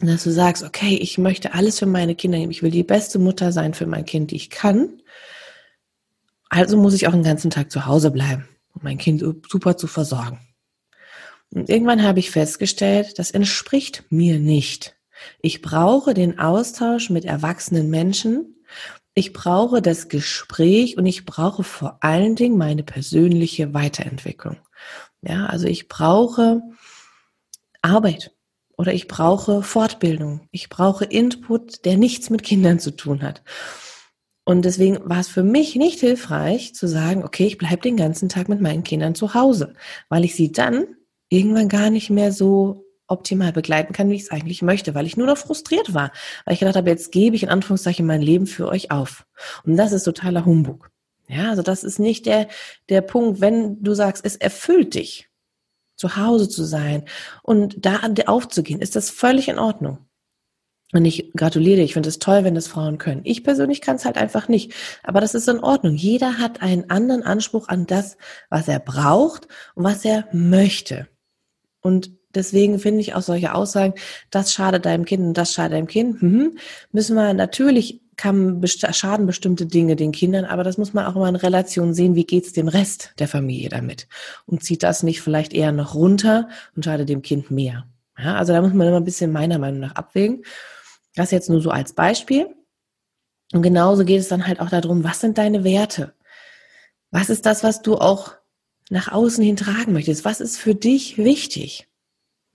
dass 0.00 0.24
du 0.24 0.30
sagst, 0.30 0.62
okay, 0.62 0.96
ich 0.96 1.16
möchte 1.16 1.54
alles 1.54 1.78
für 1.78 1.86
meine 1.86 2.14
Kinder 2.14 2.38
geben. 2.38 2.50
Ich 2.50 2.62
will 2.62 2.70
die 2.70 2.84
beste 2.84 3.18
Mutter 3.18 3.50
sein 3.50 3.72
für 3.72 3.86
mein 3.86 4.04
Kind, 4.04 4.30
die 4.30 4.36
ich 4.36 4.50
kann. 4.50 5.00
Also 6.48 6.76
muss 6.76 6.94
ich 6.94 7.08
auch 7.08 7.12
den 7.12 7.22
ganzen 7.22 7.50
Tag 7.50 7.70
zu 7.70 7.86
Hause 7.86 8.10
bleiben, 8.10 8.48
um 8.74 8.82
mein 8.84 8.98
Kind 8.98 9.24
super 9.48 9.76
zu 9.76 9.86
versorgen. 9.86 10.40
Und 11.52 11.68
irgendwann 11.68 12.02
habe 12.02 12.18
ich 12.18 12.30
festgestellt, 12.30 13.18
das 13.18 13.30
entspricht 13.30 14.04
mir 14.10 14.38
nicht. 14.38 14.96
Ich 15.40 15.62
brauche 15.62 16.14
den 16.14 16.38
Austausch 16.38 17.10
mit 17.10 17.24
erwachsenen 17.24 17.88
Menschen. 17.88 18.64
Ich 19.14 19.32
brauche 19.32 19.80
das 19.80 20.08
Gespräch 20.08 20.98
und 20.98 21.06
ich 21.06 21.24
brauche 21.24 21.64
vor 21.64 21.98
allen 22.00 22.36
Dingen 22.36 22.58
meine 22.58 22.82
persönliche 22.82 23.72
Weiterentwicklung. 23.72 24.58
Ja, 25.22 25.46
also 25.46 25.66
ich 25.66 25.88
brauche 25.88 26.60
Arbeit 27.80 28.32
oder 28.76 28.92
ich 28.92 29.08
brauche 29.08 29.62
Fortbildung. 29.62 30.48
Ich 30.50 30.68
brauche 30.68 31.06
Input, 31.06 31.84
der 31.84 31.96
nichts 31.96 32.28
mit 32.28 32.42
Kindern 32.42 32.78
zu 32.78 32.90
tun 32.90 33.22
hat. 33.22 33.42
Und 34.48 34.64
deswegen 34.64 35.00
war 35.02 35.18
es 35.18 35.26
für 35.26 35.42
mich 35.42 35.74
nicht 35.74 35.98
hilfreich 35.98 36.72
zu 36.72 36.86
sagen, 36.86 37.24
okay, 37.24 37.46
ich 37.46 37.58
bleibe 37.58 37.82
den 37.82 37.96
ganzen 37.96 38.28
Tag 38.28 38.48
mit 38.48 38.60
meinen 38.60 38.84
Kindern 38.84 39.16
zu 39.16 39.34
Hause, 39.34 39.74
weil 40.08 40.24
ich 40.24 40.36
sie 40.36 40.52
dann 40.52 40.86
irgendwann 41.28 41.68
gar 41.68 41.90
nicht 41.90 42.10
mehr 42.10 42.30
so 42.30 42.84
optimal 43.08 43.52
begleiten 43.52 43.92
kann, 43.92 44.08
wie 44.08 44.14
ich 44.14 44.22
es 44.22 44.30
eigentlich 44.30 44.62
möchte, 44.62 44.94
weil 44.94 45.04
ich 45.04 45.16
nur 45.16 45.26
noch 45.26 45.36
frustriert 45.36 45.94
war, 45.94 46.12
weil 46.44 46.54
ich 46.54 46.60
gedacht 46.60 46.76
habe, 46.76 46.90
jetzt 46.90 47.10
gebe 47.10 47.34
ich 47.34 47.42
in 47.42 47.48
Anführungszeichen 47.48 48.06
mein 48.06 48.22
Leben 48.22 48.46
für 48.46 48.68
euch 48.68 48.92
auf. 48.92 49.26
Und 49.64 49.76
das 49.76 49.90
ist 49.90 50.04
totaler 50.04 50.44
Humbug. 50.44 50.90
Ja, 51.28 51.50
also 51.50 51.62
das 51.62 51.82
ist 51.82 51.98
nicht 51.98 52.26
der, 52.26 52.46
der 52.88 53.00
Punkt, 53.00 53.40
wenn 53.40 53.82
du 53.82 53.94
sagst, 53.94 54.24
es 54.24 54.36
erfüllt 54.36 54.94
dich, 54.94 55.28
zu 55.96 56.16
Hause 56.16 56.48
zu 56.48 56.62
sein 56.62 57.04
und 57.42 57.84
da 57.84 58.00
aufzugehen, 58.26 58.80
ist 58.80 58.94
das 58.94 59.10
völlig 59.10 59.48
in 59.48 59.58
Ordnung. 59.58 60.05
Und 60.92 61.04
ich 61.04 61.32
gratuliere, 61.34 61.80
ich 61.80 61.94
finde 61.94 62.08
es 62.08 62.20
toll, 62.20 62.44
wenn 62.44 62.54
das 62.54 62.68
Frauen 62.68 62.98
können. 62.98 63.22
Ich 63.24 63.42
persönlich 63.42 63.80
kann 63.80 63.96
es 63.96 64.04
halt 64.04 64.16
einfach 64.16 64.48
nicht. 64.48 64.72
Aber 65.02 65.20
das 65.20 65.34
ist 65.34 65.48
in 65.48 65.58
Ordnung. 65.58 65.96
Jeder 65.96 66.38
hat 66.38 66.62
einen 66.62 66.90
anderen 66.90 67.24
Anspruch 67.24 67.68
an 67.68 67.86
das, 67.86 68.16
was 68.50 68.68
er 68.68 68.78
braucht 68.78 69.48
und 69.74 69.84
was 69.84 70.04
er 70.04 70.28
möchte. 70.32 71.08
Und 71.80 72.12
deswegen 72.34 72.78
finde 72.78 73.00
ich 73.00 73.14
auch 73.14 73.22
solche 73.22 73.54
Aussagen, 73.54 73.94
das 74.30 74.52
schadet 74.52 74.86
deinem 74.86 75.04
Kind 75.04 75.24
und 75.24 75.34
das 75.34 75.52
schadet 75.52 75.72
deinem 75.72 75.86
Kind, 75.86 76.22
mhm. 76.22 76.58
müssen 76.92 77.16
wir 77.16 77.34
natürlich 77.34 78.02
kann 78.16 78.62
schaden 78.64 79.26
bestimmte 79.26 79.66
Dinge 79.66 79.94
den 79.94 80.10
Kindern, 80.10 80.46
aber 80.46 80.64
das 80.64 80.78
muss 80.78 80.94
man 80.94 81.04
auch 81.04 81.16
immer 81.16 81.28
in 81.28 81.36
Relation 81.36 81.92
sehen, 81.92 82.14
wie 82.14 82.24
geht's 82.24 82.52
dem 82.52 82.66
Rest 82.66 83.12
der 83.18 83.28
Familie 83.28 83.68
damit? 83.68 84.08
Und 84.46 84.64
zieht 84.64 84.82
das 84.82 85.02
nicht 85.02 85.20
vielleicht 85.20 85.52
eher 85.52 85.70
noch 85.70 85.94
runter 85.94 86.48
und 86.74 86.84
schadet 86.84 87.10
dem 87.10 87.20
Kind 87.20 87.50
mehr? 87.50 87.86
Ja, 88.18 88.36
also 88.36 88.54
da 88.54 88.62
muss 88.62 88.72
man 88.72 88.88
immer 88.88 88.96
ein 88.96 89.04
bisschen 89.04 89.32
meiner 89.32 89.58
Meinung 89.58 89.80
nach 89.80 89.96
abwägen. 89.96 90.44
Das 91.16 91.32
jetzt 91.32 91.50
nur 91.50 91.60
so 91.60 91.70
als 91.70 91.94
Beispiel. 91.94 92.54
Und 93.52 93.62
genauso 93.62 94.04
geht 94.04 94.20
es 94.20 94.28
dann 94.28 94.46
halt 94.46 94.60
auch 94.60 94.70
darum, 94.70 95.02
was 95.02 95.20
sind 95.20 95.38
deine 95.38 95.64
Werte? 95.64 96.14
Was 97.10 97.30
ist 97.30 97.46
das, 97.46 97.64
was 97.64 97.82
du 97.82 97.96
auch 97.96 98.34
nach 98.90 99.10
außen 99.10 99.42
hin 99.42 99.56
tragen 99.56 99.92
möchtest? 99.92 100.24
Was 100.24 100.40
ist 100.40 100.58
für 100.58 100.74
dich 100.74 101.18
wichtig? 101.18 101.88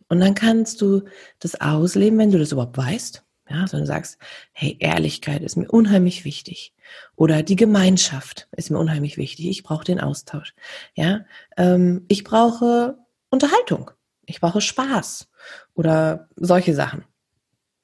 Und 0.07 0.19
dann 0.19 0.35
kannst 0.35 0.81
du 0.81 1.03
das 1.39 1.59
ausleben, 1.59 2.19
wenn 2.19 2.31
du 2.31 2.39
das 2.39 2.51
überhaupt 2.51 2.77
weißt. 2.77 3.23
Ja, 3.49 3.67
sondern 3.67 3.87
sagst, 3.87 4.17
hey, 4.53 4.77
Ehrlichkeit 4.79 5.41
ist 5.41 5.57
mir 5.57 5.69
unheimlich 5.69 6.23
wichtig. 6.23 6.73
Oder 7.17 7.43
die 7.43 7.57
Gemeinschaft 7.57 8.47
ist 8.55 8.69
mir 8.69 8.79
unheimlich 8.79 9.17
wichtig. 9.17 9.47
Ich 9.49 9.63
brauche 9.63 9.83
den 9.83 9.99
Austausch. 9.99 10.53
Ja, 10.95 11.25
ähm, 11.57 12.05
ich 12.07 12.23
brauche 12.23 12.97
Unterhaltung. 13.29 13.91
Ich 14.25 14.39
brauche 14.39 14.61
Spaß. 14.61 15.27
Oder 15.73 16.29
solche 16.37 16.73
Sachen. 16.73 17.03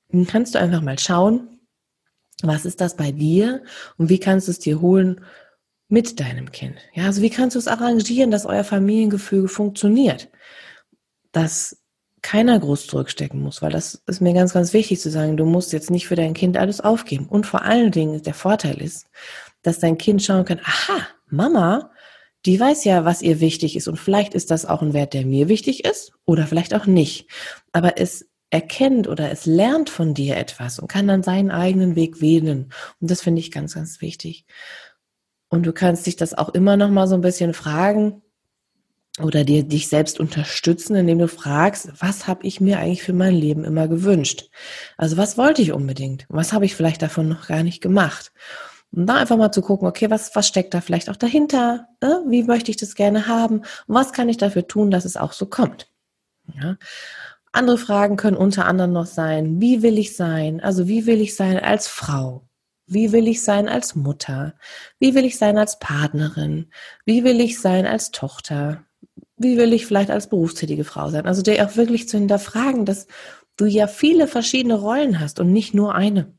Dann 0.09 0.27
kannst 0.27 0.55
du 0.55 0.59
einfach 0.59 0.81
mal 0.81 0.99
schauen, 0.99 1.59
was 2.43 2.65
ist 2.65 2.81
das 2.81 2.95
bei 2.95 3.11
dir 3.11 3.63
und 3.97 4.09
wie 4.09 4.19
kannst 4.19 4.47
du 4.47 4.51
es 4.51 4.59
dir 4.59 4.79
holen 4.81 5.21
mit 5.89 6.19
deinem 6.19 6.51
Kind. 6.51 6.77
Ja, 6.93 7.05
also 7.05 7.21
wie 7.21 7.29
kannst 7.29 7.55
du 7.55 7.59
es 7.59 7.67
arrangieren, 7.67 8.31
dass 8.31 8.45
euer 8.45 8.63
Familiengefüge 8.63 9.47
funktioniert, 9.47 10.29
dass 11.31 11.81
keiner 12.21 12.59
groß 12.59 12.87
zurückstecken 12.87 13.41
muss, 13.41 13.61
weil 13.61 13.71
das 13.71 14.03
ist 14.05 14.21
mir 14.21 14.33
ganz, 14.33 14.53
ganz 14.53 14.73
wichtig 14.73 14.99
zu 14.99 15.09
sagen, 15.09 15.37
du 15.37 15.45
musst 15.45 15.71
jetzt 15.71 15.91
nicht 15.91 16.07
für 16.07 16.15
dein 16.15 16.33
Kind 16.33 16.57
alles 16.57 16.81
aufgeben. 16.81 17.27
Und 17.27 17.45
vor 17.45 17.61
allen 17.61 17.91
Dingen 17.91 18.21
der 18.21 18.33
Vorteil 18.33 18.81
ist, 18.81 19.07
dass 19.61 19.79
dein 19.79 19.97
Kind 19.97 20.23
schauen 20.23 20.43
kann, 20.43 20.59
aha, 20.63 21.07
Mama, 21.29 21.91
die 22.45 22.59
weiß 22.59 22.83
ja, 22.85 23.05
was 23.05 23.21
ihr 23.21 23.39
wichtig 23.39 23.75
ist 23.75 23.87
und 23.87 23.97
vielleicht 23.97 24.33
ist 24.33 24.51
das 24.51 24.65
auch 24.65 24.81
ein 24.81 24.93
Wert, 24.93 25.13
der 25.13 25.25
mir 25.25 25.47
wichtig 25.47 25.85
ist 25.85 26.13
oder 26.25 26.47
vielleicht 26.47 26.73
auch 26.73 26.85
nicht. 26.85 27.27
Aber 27.71 27.97
es 27.97 28.26
erkennt 28.49 29.07
oder 29.07 29.31
es 29.31 29.45
lernt 29.45 29.89
von 29.89 30.13
dir 30.13 30.37
etwas 30.37 30.79
und 30.79 30.87
kann 30.87 31.07
dann 31.07 31.23
seinen 31.23 31.51
eigenen 31.51 31.95
Weg 31.95 32.21
wählen. 32.21 32.71
Und 33.01 33.11
das 33.11 33.21
finde 33.21 33.41
ich 33.41 33.51
ganz, 33.51 33.75
ganz 33.75 34.01
wichtig. 34.01 34.45
Und 35.49 35.65
du 35.65 35.73
kannst 35.73 36.05
dich 36.05 36.15
das 36.15 36.33
auch 36.33 36.49
immer 36.49 36.77
noch 36.77 36.89
mal 36.89 37.07
so 37.07 37.15
ein 37.15 37.21
bisschen 37.21 37.53
fragen 37.53 38.21
oder 39.21 39.43
dir 39.43 39.63
dich 39.63 39.87
selbst 39.87 40.19
unterstützen, 40.19 40.95
indem 40.95 41.19
du 41.19 41.27
fragst, 41.27 41.89
was 41.99 42.27
habe 42.27 42.45
ich 42.45 42.61
mir 42.61 42.79
eigentlich 42.79 43.03
für 43.03 43.13
mein 43.13 43.33
Leben 43.33 43.63
immer 43.63 43.87
gewünscht? 43.87 44.49
Also 44.97 45.17
was 45.17 45.37
wollte 45.37 45.61
ich 45.61 45.71
unbedingt? 45.71 46.25
Was 46.29 46.53
habe 46.53 46.65
ich 46.65 46.75
vielleicht 46.75 47.01
davon 47.01 47.27
noch 47.27 47.47
gar 47.47 47.63
nicht 47.63 47.81
gemacht? 47.81 48.31
Und 48.91 49.07
da 49.07 49.15
einfach 49.15 49.37
mal 49.37 49.51
zu 49.51 49.61
gucken, 49.61 49.87
okay, 49.87 50.09
was, 50.09 50.35
was 50.35 50.47
steckt 50.47 50.73
da 50.73 50.81
vielleicht 50.81 51.09
auch 51.09 51.17
dahinter? 51.17 51.87
Ne? 52.01 52.23
Wie 52.27 52.43
möchte 52.43 52.71
ich 52.71 52.77
das 52.77 52.95
gerne 52.95 53.27
haben? 53.27 53.59
Und 53.59 53.65
was 53.87 54.13
kann 54.13 54.29
ich 54.29 54.37
dafür 54.37 54.67
tun, 54.67 54.91
dass 54.91 55.03
es 55.03 55.17
auch 55.17 55.33
so 55.33 55.45
kommt? 55.45 55.89
Ja. 56.55 56.77
Andere 57.57 57.79
Fragen 57.79 58.17
können 58.17 58.37
unter 58.37 58.65
anderem 58.65 58.93
noch 58.93 59.07
sein, 59.07 59.59
wie 59.59 59.81
will 59.81 59.97
ich 59.97 60.15
sein? 60.15 60.61
Also 60.61 60.87
wie 60.87 61.07
will 61.07 61.19
ich 61.19 61.35
sein 61.35 61.57
als 61.57 61.87
Frau? 61.87 62.47
Wie 62.85 63.11
will 63.11 63.27
ich 63.27 63.43
sein 63.43 63.67
als 63.67 63.95
Mutter? 63.95 64.53
Wie 64.99 65.15
will 65.15 65.25
ich 65.25 65.39
sein 65.39 65.57
als 65.57 65.79
Partnerin? 65.79 66.71
Wie 67.03 67.23
will 67.23 67.41
ich 67.41 67.59
sein 67.59 67.87
als 67.87 68.11
Tochter? 68.11 68.85
Wie 69.37 69.57
will 69.57 69.73
ich 69.73 69.87
vielleicht 69.87 70.11
als 70.11 70.29
berufstätige 70.29 70.83
Frau 70.83 71.09
sein? 71.09 71.25
Also 71.25 71.41
dir 71.41 71.65
auch 71.65 71.75
wirklich 71.75 72.07
zu 72.07 72.19
hinterfragen, 72.19 72.85
dass 72.85 73.07
du 73.57 73.65
ja 73.65 73.87
viele 73.87 74.27
verschiedene 74.27 74.75
Rollen 74.75 75.19
hast 75.19 75.39
und 75.39 75.51
nicht 75.51 75.73
nur 75.73 75.95
eine. 75.95 76.36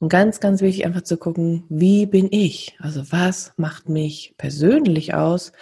Und 0.00 0.10
ganz, 0.10 0.38
ganz 0.38 0.62
wichtig 0.62 0.86
einfach 0.86 1.02
zu 1.02 1.16
gucken, 1.16 1.64
wie 1.68 2.06
bin 2.06 2.28
ich? 2.30 2.76
Also 2.78 3.10
was 3.10 3.52
macht 3.56 3.88
mich 3.88 4.34
persönlich 4.38 5.14
aus? 5.14 5.52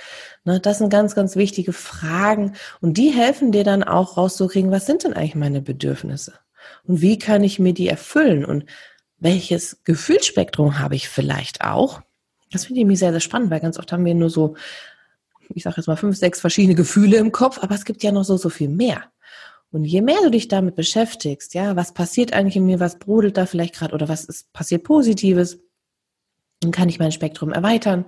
Ne, 0.45 0.61
das 0.61 0.79
sind 0.79 0.91
ganz, 0.91 1.15
ganz 1.15 1.37
wichtige 1.37 1.73
Fragen 1.73 2.53
und 2.83 2.99
die 2.99 3.09
helfen 3.09 3.51
dir 3.51 3.65
dann 3.65 3.83
auch 3.83 4.19
rauszukriegen, 4.19 4.71
was 4.71 4.85
sind 4.85 5.05
denn 5.05 5.15
eigentlich 5.15 5.37
meine 5.37 5.63
Bedürfnisse? 5.63 6.35
Und 6.85 7.01
wie 7.01 7.19
kann 7.19 7.45
ich 7.45 7.59
mir 7.59 7.73
die 7.73 7.89
erfüllen? 7.89 8.45
Und 8.45 8.67
welches 9.19 9.83
Gefühlsspektrum 9.85 10.79
habe 10.79 10.97
ich 10.97 11.09
vielleicht 11.09 11.63
auch? 11.63 12.03
Das 12.51 12.67
finde 12.67 12.83
ich 12.83 12.87
mir 12.87 12.97
sehr, 12.97 13.13
sehr 13.13 13.21
spannend, 13.21 13.51
weil 13.51 13.61
ganz 13.61 13.79
oft 13.79 13.91
haben 13.91 14.05
wir 14.05 14.15
nur 14.15 14.31
so, 14.31 14.57
ich 15.49 15.63
sage 15.63 15.77
jetzt 15.79 15.87
mal 15.87 15.97
fünf, 15.97 16.17
sechs 16.17 16.41
verschiedene 16.41 16.75
Gefühle 16.75 17.17
im 17.17 17.33
Kopf, 17.33 17.59
aber 17.63 17.75
es 17.75 17.85
gibt 17.85 18.03
ja 18.03 18.13
noch 18.13 18.25
so, 18.25 18.37
so 18.37 18.51
viel 18.51 18.69
mehr. 18.69 19.05
Und 19.71 19.85
je 19.85 20.01
mehr 20.01 20.21
du 20.23 20.31
dich 20.31 20.49
damit 20.49 20.75
beschäftigst, 20.75 21.55
ja, 21.55 21.77
was 21.77 21.93
passiert 21.93 22.33
eigentlich 22.33 22.57
in 22.57 22.67
mir, 22.67 22.81
was 22.81 22.99
brodelt 22.99 23.37
da 23.37 23.47
vielleicht 23.47 23.75
gerade 23.75 23.95
oder 23.95 24.09
was 24.09 24.25
ist 24.25 24.53
passiert 24.53 24.85
Positives, 24.85 25.59
dann 26.61 26.71
kann 26.71 26.89
ich 26.89 26.99
mein 26.99 27.13
Spektrum 27.13 27.53
erweitern. 27.53 28.07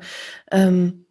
Ähm, 0.51 1.07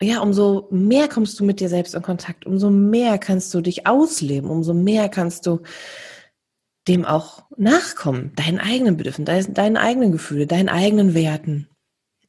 ja, 0.00 0.20
umso 0.20 0.68
mehr 0.70 1.08
kommst 1.08 1.38
du 1.38 1.44
mit 1.44 1.60
dir 1.60 1.68
selbst 1.68 1.94
in 1.94 2.02
Kontakt, 2.02 2.46
umso 2.46 2.70
mehr 2.70 3.18
kannst 3.18 3.52
du 3.52 3.60
dich 3.60 3.86
ausleben, 3.86 4.48
umso 4.48 4.72
mehr 4.72 5.08
kannst 5.08 5.46
du 5.46 5.60
dem 6.88 7.04
auch 7.04 7.44
nachkommen, 7.56 8.32
deinen 8.36 8.60
eigenen 8.60 8.96
Bedürfnissen, 8.96 9.54
deinen 9.54 9.76
eigenen 9.76 10.12
Gefühlen, 10.12 10.48
deinen 10.48 10.70
eigenen 10.70 11.14
Werten. 11.14 11.68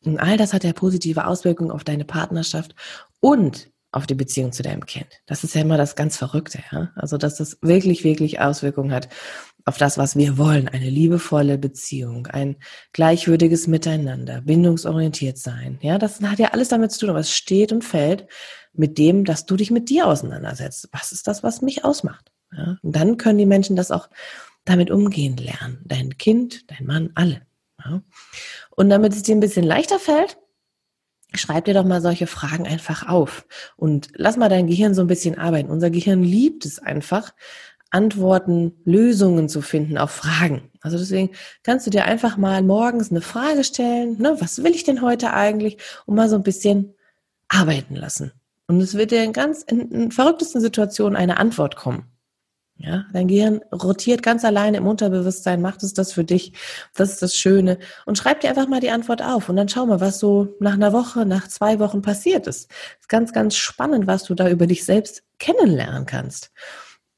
Und 0.03 0.20
all 0.20 0.36
das 0.36 0.53
hat 0.53 0.63
ja 0.63 0.74
positive 0.74 1.25
Auswirkungen 1.25 1.72
auf 1.72 1.84
deine 1.84 2.05
Partnerschaft 2.05 2.75
und 3.20 3.72
auf 3.91 4.07
die 4.07 4.15
Beziehung 4.15 4.51
zu 4.51 4.63
deinem 4.63 4.86
Kind. 4.86 5.07
Das 5.25 5.43
ist 5.43 5.53
ja 5.53 5.62
immer 5.62 5.77
das 5.77 5.95
ganz 5.95 6.17
Verrückte, 6.17 6.60
ja. 6.71 6.91
Also, 6.95 7.17
dass 7.17 7.36
das 7.36 7.57
wirklich, 7.62 8.03
wirklich 8.03 8.39
Auswirkungen 8.39 8.93
hat 8.93 9.10
auf 9.65 9.77
das, 9.77 9.98
was 9.98 10.15
wir 10.15 10.38
wollen. 10.38 10.67
Eine 10.67 10.89
liebevolle 10.89 11.57
Beziehung, 11.57 12.27
ein 12.27 12.55
gleichwürdiges 12.93 13.67
Miteinander, 13.67 14.41
bindungsorientiert 14.41 15.38
sein. 15.38 15.77
Ja, 15.81 15.98
das 15.98 16.21
hat 16.21 16.39
ja 16.39 16.50
alles 16.50 16.69
damit 16.69 16.91
zu 16.91 17.05
tun, 17.05 17.15
es 17.15 17.33
steht 17.33 17.71
und 17.71 17.83
fällt 17.83 18.27
mit 18.74 18.98
dem, 18.98 19.25
dass 19.25 19.45
du 19.45 19.55
dich 19.55 19.71
mit 19.71 19.89
dir 19.89 20.07
auseinandersetzt. 20.07 20.89
Was 20.91 21.12
ist 21.12 21.27
das, 21.27 21.43
was 21.43 21.62
mich 21.62 21.83
ausmacht? 21.83 22.31
Ja, 22.55 22.77
und 22.81 22.95
dann 22.95 23.17
können 23.17 23.38
die 23.38 23.45
Menschen 23.45 23.75
das 23.75 23.91
auch 23.91 24.10
damit 24.65 24.91
umgehen 24.91 25.38
lernen. 25.38 25.81
Dein 25.86 26.17
Kind, 26.17 26.69
dein 26.69 26.86
Mann, 26.86 27.12
alle. 27.15 27.41
Ja. 27.83 28.01
Und 28.71 28.89
damit 28.89 29.13
es 29.13 29.24
dir 29.24 29.36
ein 29.36 29.39
bisschen 29.39 29.65
leichter 29.65 30.00
fällt, 30.00 30.38
Schreib 31.33 31.65
dir 31.65 31.73
doch 31.73 31.85
mal 31.85 32.01
solche 32.01 32.27
Fragen 32.27 32.67
einfach 32.67 33.07
auf 33.07 33.45
und 33.77 34.09
lass 34.15 34.35
mal 34.35 34.50
dein 34.50 34.67
Gehirn 34.67 34.93
so 34.93 35.01
ein 35.01 35.07
bisschen 35.07 35.38
arbeiten. 35.38 35.69
Unser 35.69 35.89
Gehirn 35.89 36.23
liebt 36.23 36.65
es 36.65 36.79
einfach, 36.79 37.33
Antworten, 37.91 38.73
Lösungen 38.85 39.50
zu 39.50 39.61
finden 39.61 39.97
auf 39.97 40.11
Fragen. 40.11 40.69
Also 40.81 40.97
deswegen 40.97 41.31
kannst 41.63 41.85
du 41.85 41.91
dir 41.91 42.05
einfach 42.05 42.38
mal 42.38 42.63
morgens 42.63 43.11
eine 43.11 43.21
Frage 43.21 43.63
stellen, 43.63 44.17
ne, 44.17 44.38
was 44.39 44.63
will 44.63 44.71
ich 44.71 44.85
denn 44.85 45.01
heute 45.01 45.33
eigentlich, 45.33 45.77
und 46.05 46.15
mal 46.15 46.29
so 46.29 46.38
ein 46.38 46.43
bisschen 46.43 46.95
arbeiten 47.50 47.95
lassen. 47.95 48.31
Und 48.67 48.79
es 48.79 48.95
wird 48.95 49.11
dir 49.11 49.23
in 49.23 49.33
ganz 49.33 49.63
in, 49.63 49.91
in 49.91 50.11
verrücktesten 50.11 50.61
Situationen 50.61 51.17
eine 51.17 51.38
Antwort 51.38 51.75
kommen. 51.75 52.11
Ja, 52.83 53.05
dein 53.13 53.27
Gehirn 53.27 53.61
rotiert 53.71 54.23
ganz 54.23 54.43
alleine 54.43 54.77
im 54.77 54.88
Unterbewusstsein, 54.88 55.61
macht 55.61 55.83
es 55.83 55.93
das 55.93 56.13
für 56.13 56.23
dich. 56.23 56.53
Das 56.95 57.11
ist 57.11 57.21
das 57.21 57.35
Schöne. 57.35 57.77
Und 58.05 58.17
schreib 58.17 58.41
dir 58.41 58.50
einfach 58.50 58.67
mal 58.67 58.79
die 58.79 58.89
Antwort 58.89 59.21
auf 59.21 59.50
und 59.50 59.55
dann 59.55 59.69
schau 59.69 59.85
mal, 59.85 60.01
was 60.01 60.17
so 60.19 60.55
nach 60.59 60.73
einer 60.73 60.91
Woche, 60.91 61.25
nach 61.25 61.47
zwei 61.47 61.79
Wochen 61.79 62.01
passiert 62.01 62.47
ist. 62.47 62.71
ist 63.00 63.09
ganz, 63.09 63.33
ganz 63.33 63.55
spannend, 63.55 64.07
was 64.07 64.23
du 64.23 64.33
da 64.33 64.50
über 64.50 64.65
dich 64.65 64.83
selbst 64.83 65.23
kennenlernen 65.38 66.05
kannst. 66.07 66.51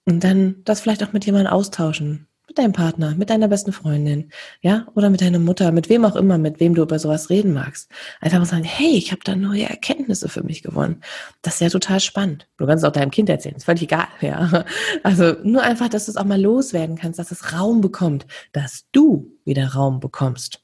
Und 0.06 0.24
dann 0.24 0.64
das 0.66 0.82
vielleicht 0.82 1.04
auch 1.04 1.14
mit 1.14 1.26
jemandem 1.26 1.54
austauschen 1.54 2.28
mit 2.54 2.60
deinem 2.60 2.74
Partner, 2.74 3.16
mit 3.16 3.32
deiner 3.32 3.48
besten 3.48 3.74
Freundin, 3.74 4.30
ja, 4.62 4.86
oder 4.94 5.10
mit 5.10 5.22
deiner 5.22 5.40
Mutter, 5.40 5.72
mit 5.72 5.90
wem 5.90 6.06
auch 6.06 6.16
immer, 6.16 6.38
mit 6.38 6.60
wem 6.60 6.76
du 6.76 6.84
über 6.84 7.00
sowas 7.00 7.32
reden 7.32 7.52
magst. 7.52 7.90
Einfach 8.22 8.38
mal 8.38 8.46
sagen, 8.46 8.64
hey, 8.64 8.96
ich 8.96 9.12
habe 9.12 9.22
da 9.24 9.36
neue 9.36 9.68
Erkenntnisse 9.68 10.30
für 10.30 10.44
mich 10.44 10.62
gewonnen. 10.62 11.02
Das 11.42 11.56
ist 11.56 11.62
ja 11.62 11.70
total 11.70 12.00
spannend. 12.00 12.48
Du 12.58 12.68
kannst 12.68 12.84
es 12.84 12.88
auch 12.88 12.94
deinem 12.94 13.10
Kind 13.10 13.28
erzählen, 13.30 13.56
ist 13.56 13.66
völlig 13.66 13.82
egal, 13.82 14.08
ja. 14.22 14.66
Also 15.02 15.34
nur 15.44 15.64
einfach, 15.64 15.90
dass 15.90 16.06
du 16.06 16.12
es 16.12 16.18
auch 16.18 16.26
mal 16.26 16.40
loswerden 16.40 16.96
kannst, 16.96 17.18
dass 17.18 17.32
es 17.32 17.54
Raum 17.54 17.82
bekommt, 17.82 18.28
dass 18.52 18.86
du 18.92 19.32
wieder 19.46 19.74
Raum 19.74 20.00
bekommst. 20.00 20.63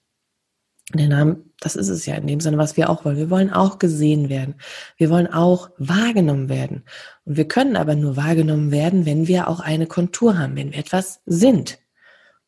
Der 0.93 1.07
Name, 1.07 1.43
das 1.59 1.75
ist 1.75 1.89
es 1.89 2.05
ja 2.07 2.15
in 2.15 2.25
dem 2.25 2.39
Sinne, 2.39 2.57
was 2.57 2.75
wir 2.75 2.89
auch 2.89 3.05
wollen. 3.05 3.17
Wir 3.17 3.29
wollen 3.29 3.53
auch 3.53 3.77
gesehen 3.77 4.29
werden. 4.29 4.55
Wir 4.97 5.11
wollen 5.11 5.27
auch 5.27 5.69
wahrgenommen 5.77 6.49
werden. 6.49 6.83
Und 7.25 7.37
wir 7.37 7.47
können 7.47 7.75
aber 7.75 7.95
nur 7.95 8.17
wahrgenommen 8.17 8.71
werden, 8.71 9.05
wenn 9.05 9.27
wir 9.27 9.47
auch 9.47 9.59
eine 9.59 9.85
Kontur 9.85 10.37
haben, 10.37 10.55
wenn 10.55 10.71
wir 10.71 10.79
etwas 10.79 11.21
sind. 11.27 11.77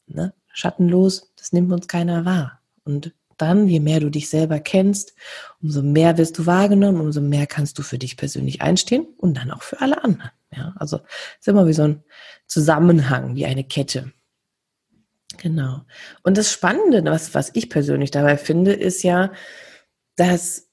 Ne? 0.08 0.34
Schattenlos, 0.54 1.34
das 1.38 1.54
nimmt 1.54 1.72
uns 1.72 1.88
keiner 1.88 2.26
wahr. 2.26 2.62
Und 2.84 3.14
dann, 3.38 3.68
je 3.68 3.80
mehr 3.80 4.00
du 4.00 4.10
dich 4.10 4.30
selber 4.30 4.60
kennst, 4.60 5.14
umso 5.62 5.82
mehr 5.82 6.18
wirst 6.18 6.38
du 6.38 6.46
wahrgenommen, 6.46 7.02
umso 7.02 7.22
mehr 7.22 7.48
kannst 7.48 7.78
du 7.80 7.84
für 7.84 7.98
dich 7.98 8.18
persönlich 8.18 8.62
einstehen 8.62 9.08
und 9.18 9.38
dann 9.38 9.52
auch 9.52 9.64
für 9.64 9.82
alle 9.82 10.04
anderen. 10.04 10.32
Ja, 10.56 10.74
also 10.78 11.00
ist 11.40 11.48
immer 11.48 11.68
wie 11.68 11.74
so 11.74 11.84
ein 11.84 12.04
Zusammenhang, 12.46 13.36
wie 13.36 13.46
eine 13.46 13.64
Kette. 13.64 14.12
Genau. 15.38 15.82
Und 16.24 16.38
das 16.38 16.52
Spannende, 16.52 17.04
was, 17.10 17.34
was 17.34 17.52
ich 17.54 17.70
persönlich 17.70 18.12
dabei 18.12 18.38
finde, 18.38 18.74
ist 18.74 19.04
ja, 19.04 19.32
dass 20.16 20.70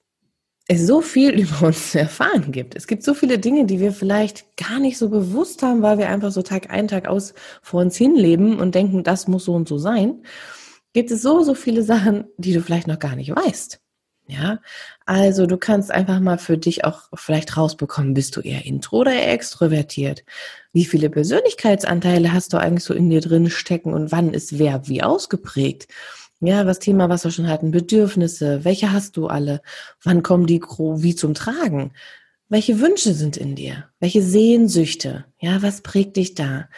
es 0.69 0.87
so 0.87 1.00
viel 1.00 1.31
über 1.41 1.67
uns 1.67 1.93
zu 1.93 1.99
erfahren 1.99 2.53
gibt. 2.53 2.77
Es 2.77 2.87
gibt 2.87 3.03
so 3.03 3.15
viele 3.15 3.38
Dinge, 3.38 3.67
die 3.67 3.81
wir 3.81 3.93
vielleicht 3.93 4.57
gar 4.57 4.79
nicht 4.79 4.99
so 4.99 5.09
bewusst 5.09 5.62
haben, 5.62 5.83
weil 5.83 5.99
wir 5.99 6.09
einfach 6.09 6.31
so 6.31 6.43
Tag 6.43 6.71
ein, 6.71 6.88
Tag 6.88 7.09
aus 7.09 7.35
vor 7.62 7.81
uns 7.81 7.97
hinleben 7.97 8.61
und 8.61 8.75
denken, 8.75 9.03
das 9.03 9.29
muss 9.29 9.45
so 9.45 9.55
und 9.55 9.69
so 9.69 9.79
sein. 9.79 10.23
Gibt 10.93 11.11
es 11.11 11.23
so, 11.23 11.43
so 11.43 11.55
viele 11.55 11.83
Sachen, 11.83 12.25
die 12.37 12.53
du 12.53 12.61
vielleicht 12.61 12.87
noch 12.87 12.99
gar 12.99 13.17
nicht 13.17 13.35
weißt. 13.35 13.81
Ja, 14.30 14.61
also 15.06 15.47
du 15.47 15.56
kannst 15.56 15.90
einfach 15.90 16.20
mal 16.20 16.37
für 16.37 16.58
dich 16.58 16.85
auch 16.85 17.08
vielleicht 17.14 17.56
rausbekommen, 17.56 18.12
bist 18.12 18.37
du 18.37 18.42
eher 18.42 18.66
intro 18.66 18.99
oder 18.99 19.12
eher 19.14 19.32
extrovertiert? 19.32 20.23
Wie 20.75 20.85
viele 20.85 21.08
Persönlichkeitsanteile 21.08 22.30
hast 22.30 22.52
du 22.52 22.58
eigentlich 22.58 22.85
so 22.85 22.92
in 22.92 23.08
dir 23.08 23.23
drin 23.23 23.49
stecken 23.49 23.94
und 23.94 24.12
wann 24.12 24.35
ist 24.35 24.58
wer 24.58 24.87
wie 24.87 25.02
ausgeprägt? 25.02 25.88
Ja, 26.40 26.66
was 26.66 26.78
Thema, 26.78 27.08
was 27.08 27.25
wir 27.25 27.30
schon 27.30 27.49
hatten, 27.49 27.70
Bedürfnisse, 27.70 28.64
welche 28.66 28.92
hast 28.92 29.16
du 29.16 29.28
alle? 29.28 29.62
Wann 30.04 30.23
kommen 30.23 30.47
die 30.47 30.61
wie 30.61 31.14
zum 31.14 31.32
Tragen? 31.32 31.92
Welche 32.50 32.80
Wünsche 32.80 33.14
sind 33.14 33.38
in 33.38 33.54
dir? 33.56 33.88
Welche 33.99 34.23
Sehnsüchte? 34.23 35.25
Ja, 35.40 35.62
was 35.62 35.80
prägt 35.80 36.16
dich 36.18 36.35
da? 36.35 36.68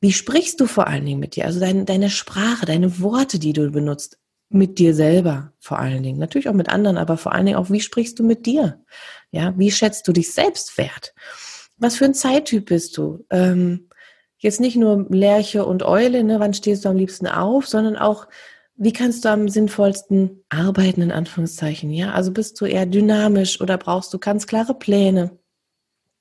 Wie 0.00 0.12
sprichst 0.12 0.60
du 0.60 0.66
vor 0.66 0.86
allen 0.88 1.06
Dingen 1.06 1.20
mit 1.20 1.36
dir? 1.36 1.46
Also 1.46 1.58
dein, 1.58 1.86
deine 1.86 2.10
Sprache, 2.10 2.66
deine 2.66 3.00
Worte, 3.00 3.38
die 3.38 3.54
du 3.54 3.70
benutzt, 3.70 4.18
mit 4.50 4.78
dir 4.78 4.94
selber 4.94 5.52
vor 5.58 5.78
allen 5.78 6.02
Dingen. 6.02 6.18
Natürlich 6.18 6.48
auch 6.48 6.54
mit 6.54 6.68
anderen, 6.68 6.96
aber 6.96 7.16
vor 7.16 7.32
allen 7.32 7.46
Dingen 7.46 7.58
auch, 7.58 7.70
wie 7.70 7.80
sprichst 7.80 8.18
du 8.18 8.24
mit 8.24 8.46
dir? 8.46 8.82
Ja, 9.30 9.52
wie 9.56 9.70
schätzt 9.70 10.08
du 10.08 10.12
dich 10.12 10.32
selbst 10.32 10.78
wert? 10.78 11.14
Was 11.76 11.96
für 11.96 12.06
ein 12.06 12.14
Zeittyp 12.14 12.66
bist 12.66 12.96
du? 12.96 13.24
Ähm, 13.30 13.88
jetzt 14.38 14.60
nicht 14.60 14.76
nur 14.76 15.06
Lerche 15.10 15.66
und 15.66 15.82
Eule, 15.82 16.24
ne, 16.24 16.40
wann 16.40 16.54
stehst 16.54 16.84
du 16.84 16.88
am 16.88 16.96
liebsten 16.96 17.26
auf, 17.26 17.66
sondern 17.66 17.96
auch, 17.96 18.26
wie 18.76 18.92
kannst 18.92 19.24
du 19.24 19.28
am 19.30 19.48
sinnvollsten 19.48 20.44
arbeiten, 20.48 21.02
in 21.02 21.12
Anführungszeichen, 21.12 21.90
ja? 21.90 22.12
Also 22.12 22.30
bist 22.30 22.60
du 22.60 22.64
eher 22.64 22.86
dynamisch 22.86 23.60
oder 23.60 23.76
brauchst 23.76 24.14
du 24.14 24.18
ganz 24.18 24.46
klare 24.46 24.74
Pläne? 24.74 25.36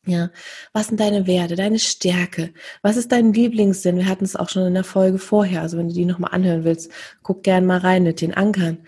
Ja, 0.08 0.30
was 0.72 0.88
sind 0.88 1.02
deine 1.02 1.28
Werte, 1.28 1.58
deine 1.58 1.80
Stärke? 1.80 2.54
Was 2.82 2.96
ist 2.96 3.12
dein 3.12 3.34
Lieblingssinn? 3.34 3.98
Wir 3.98 4.08
hatten 4.08 4.24
es 4.24 4.38
auch 4.38 4.48
schon 4.48 4.66
in 4.66 4.74
der 4.74 4.86
Folge 4.86 5.20
vorher. 5.20 5.62
Also 5.62 5.78
wenn 5.78 5.90
du 5.90 5.94
die 5.94 6.06
nochmal 6.06 6.32
anhören 6.34 6.64
willst, 6.64 6.90
guck 7.24 7.44
gern 7.44 7.66
mal 7.66 7.80
rein 7.80 8.04
mit 8.04 8.22
den 8.22 8.34
Ankern. 8.34 8.80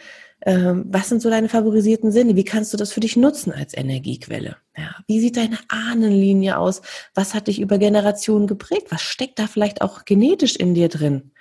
Ähm, 0.45 0.85
was 0.87 1.09
sind 1.09 1.21
so 1.21 1.29
deine 1.29 1.49
favorisierten 1.49 2.13
Sinne? 2.13 2.37
Wie 2.37 2.45
kannst 2.45 2.71
du 2.71 2.77
das 2.77 2.93
für 2.93 3.01
dich 3.01 3.17
nutzen 3.17 3.51
als 3.51 3.75
Energiequelle? 3.75 4.55
Ja, 4.77 4.95
wie 5.07 5.19
sieht 5.19 5.35
deine 5.35 5.57
Ahnenlinie 5.67 6.57
aus? 6.57 6.81
Was 7.13 7.33
hat 7.33 7.47
dich 7.47 7.59
über 7.59 7.77
Generationen 7.77 8.47
geprägt? 8.47 8.87
Was 8.89 9.01
steckt 9.01 9.39
da 9.39 9.47
vielleicht 9.47 9.81
auch 9.81 10.05
genetisch 10.05 10.55
in 10.55 10.73
dir 10.73 10.87
drin? 10.87 11.31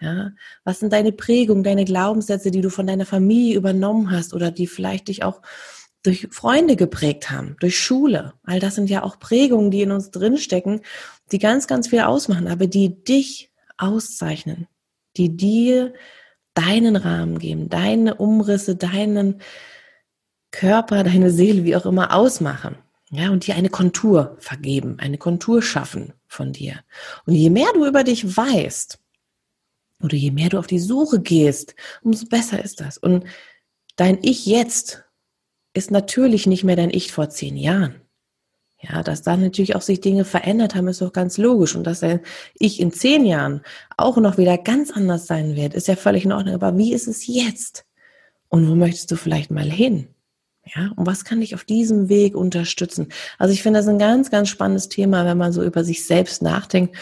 Ja, 0.00 0.32
was 0.64 0.80
sind 0.80 0.92
deine 0.92 1.12
Prägungen, 1.12 1.62
deine 1.62 1.84
Glaubenssätze, 1.84 2.50
die 2.50 2.60
du 2.60 2.70
von 2.70 2.86
deiner 2.88 3.06
Familie 3.06 3.56
übernommen 3.56 4.10
hast 4.10 4.34
oder 4.34 4.50
die 4.50 4.66
vielleicht 4.66 5.08
dich 5.08 5.22
auch 5.22 5.42
durch 6.02 6.28
Freunde 6.30 6.76
geprägt 6.76 7.30
haben, 7.30 7.56
durch 7.60 7.78
Schule. 7.78 8.34
All 8.44 8.60
das 8.60 8.76
sind 8.76 8.88
ja 8.88 9.02
auch 9.02 9.18
Prägungen, 9.18 9.70
die 9.70 9.82
in 9.82 9.92
uns 9.92 10.10
drinstecken, 10.10 10.80
die 11.32 11.38
ganz, 11.38 11.66
ganz 11.66 11.88
viel 11.88 12.00
ausmachen, 12.00 12.48
aber 12.48 12.66
die 12.66 13.02
dich 13.02 13.50
auszeichnen, 13.76 14.66
die 15.16 15.36
dir 15.36 15.92
deinen 16.54 16.96
Rahmen 16.96 17.38
geben, 17.38 17.68
deine 17.68 18.16
Umrisse, 18.16 18.76
deinen 18.76 19.40
Körper, 20.50 21.04
deine 21.04 21.30
Seele, 21.30 21.64
wie 21.64 21.76
auch 21.76 21.86
immer, 21.86 22.14
ausmachen. 22.14 22.76
Ja, 23.10 23.30
und 23.30 23.46
dir 23.46 23.54
eine 23.54 23.70
Kontur 23.70 24.36
vergeben, 24.38 24.98
eine 24.98 25.18
Kontur 25.18 25.62
schaffen 25.62 26.12
von 26.26 26.52
dir. 26.52 26.80
Und 27.24 27.34
je 27.34 27.48
mehr 27.48 27.68
du 27.74 27.86
über 27.86 28.04
dich 28.04 28.36
weißt, 28.36 28.98
oder 30.02 30.14
je 30.14 30.30
mehr 30.30 30.48
du 30.48 30.58
auf 30.58 30.66
die 30.66 30.78
Suche 30.78 31.20
gehst, 31.20 31.74
umso 32.02 32.26
besser 32.26 32.62
ist 32.62 32.80
das. 32.80 32.98
Und 32.98 33.24
dein 33.96 34.18
Ich 34.22 34.46
jetzt 34.46 35.04
ist 35.74 35.90
natürlich 35.90 36.46
nicht 36.46 36.64
mehr 36.64 36.76
dein 36.76 36.90
Ich 36.90 37.12
vor 37.12 37.30
zehn 37.30 37.56
Jahren. 37.56 37.96
Ja, 38.80 39.02
dass 39.02 39.22
da 39.22 39.36
natürlich 39.36 39.74
auch 39.74 39.82
sich 39.82 40.00
Dinge 40.00 40.24
verändert 40.24 40.76
haben, 40.76 40.86
ist 40.86 41.00
doch 41.00 41.12
ganz 41.12 41.36
logisch. 41.36 41.74
Und 41.74 41.84
dass 41.84 42.00
dein 42.00 42.20
Ich 42.54 42.80
in 42.80 42.92
zehn 42.92 43.24
Jahren 43.26 43.62
auch 43.96 44.16
noch 44.18 44.38
wieder 44.38 44.56
ganz 44.56 44.92
anders 44.92 45.26
sein 45.26 45.56
wird, 45.56 45.74
ist 45.74 45.88
ja 45.88 45.96
völlig 45.96 46.24
in 46.24 46.32
Ordnung. 46.32 46.54
Aber 46.54 46.76
wie 46.78 46.92
ist 46.92 47.08
es 47.08 47.26
jetzt? 47.26 47.84
Und 48.48 48.68
wo 48.68 48.74
möchtest 48.74 49.10
du 49.10 49.16
vielleicht 49.16 49.50
mal 49.50 49.68
hin? 49.68 50.08
Ja, 50.64 50.92
und 50.96 51.06
was 51.06 51.24
kann 51.24 51.40
dich 51.40 51.54
auf 51.54 51.64
diesem 51.64 52.08
Weg 52.08 52.36
unterstützen? 52.36 53.08
Also 53.38 53.52
ich 53.52 53.62
finde 53.62 53.80
das 53.80 53.88
ein 53.88 53.98
ganz, 53.98 54.30
ganz 54.30 54.48
spannendes 54.48 54.88
Thema, 54.88 55.24
wenn 55.24 55.38
man 55.38 55.52
so 55.52 55.62
über 55.64 55.82
sich 55.82 56.06
selbst 56.06 56.42
nachdenkt 56.42 56.96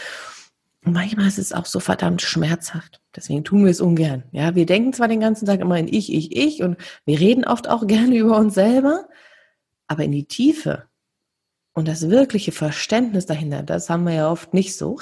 und 0.87 0.93
manchmal 0.93 1.27
ist 1.27 1.39
es 1.39 1.53
auch 1.53 1.67
so 1.67 1.81
verdammt 1.81 2.23
schmerzhaft. 2.23 3.01
Deswegen 3.15 3.43
tun 3.43 3.65
wir 3.65 3.73
es 3.73 3.81
ungern. 3.81 4.23
Ja, 4.31 4.55
wir 4.55 4.67
denken 4.67 4.93
zwar 4.93 5.09
den 5.09 5.19
ganzen 5.19 5.45
Tag 5.45 5.59
immer 5.59 5.77
in 5.77 5.89
ich, 5.89 6.15
ich, 6.15 6.37
ich 6.37 6.63
und 6.63 6.77
wir 7.05 7.19
reden 7.19 7.45
oft 7.45 7.69
auch 7.69 7.87
gerne 7.89 8.17
über 8.17 8.39
uns 8.39 8.55
selber, 8.55 9.09
aber 9.89 10.05
in 10.05 10.13
die 10.13 10.27
Tiefe 10.27 10.85
und 11.73 11.89
das 11.89 12.09
wirkliche 12.09 12.53
Verständnis 12.53 13.27
dahinter, 13.27 13.65
das 13.65 13.91
haben 13.91 14.05
wir 14.05 14.15
ja 14.15 14.31
oft 14.31 14.55
nicht 14.55 14.77
so. 14.77 15.01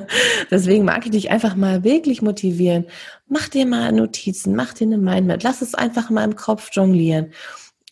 Deswegen 0.50 0.86
mag 0.86 1.04
ich 1.04 1.12
dich 1.12 1.30
einfach 1.30 1.54
mal 1.54 1.84
wirklich 1.84 2.22
motivieren. 2.22 2.86
Mach 3.28 3.48
dir 3.48 3.66
mal 3.66 3.92
Notizen, 3.92 4.56
mach 4.56 4.72
dir 4.72 4.86
eine 4.86 4.98
Mindmap, 4.98 5.42
lass 5.42 5.60
es 5.60 5.74
einfach 5.74 6.08
mal 6.08 6.24
im 6.24 6.34
Kopf 6.34 6.70
jonglieren. 6.72 7.32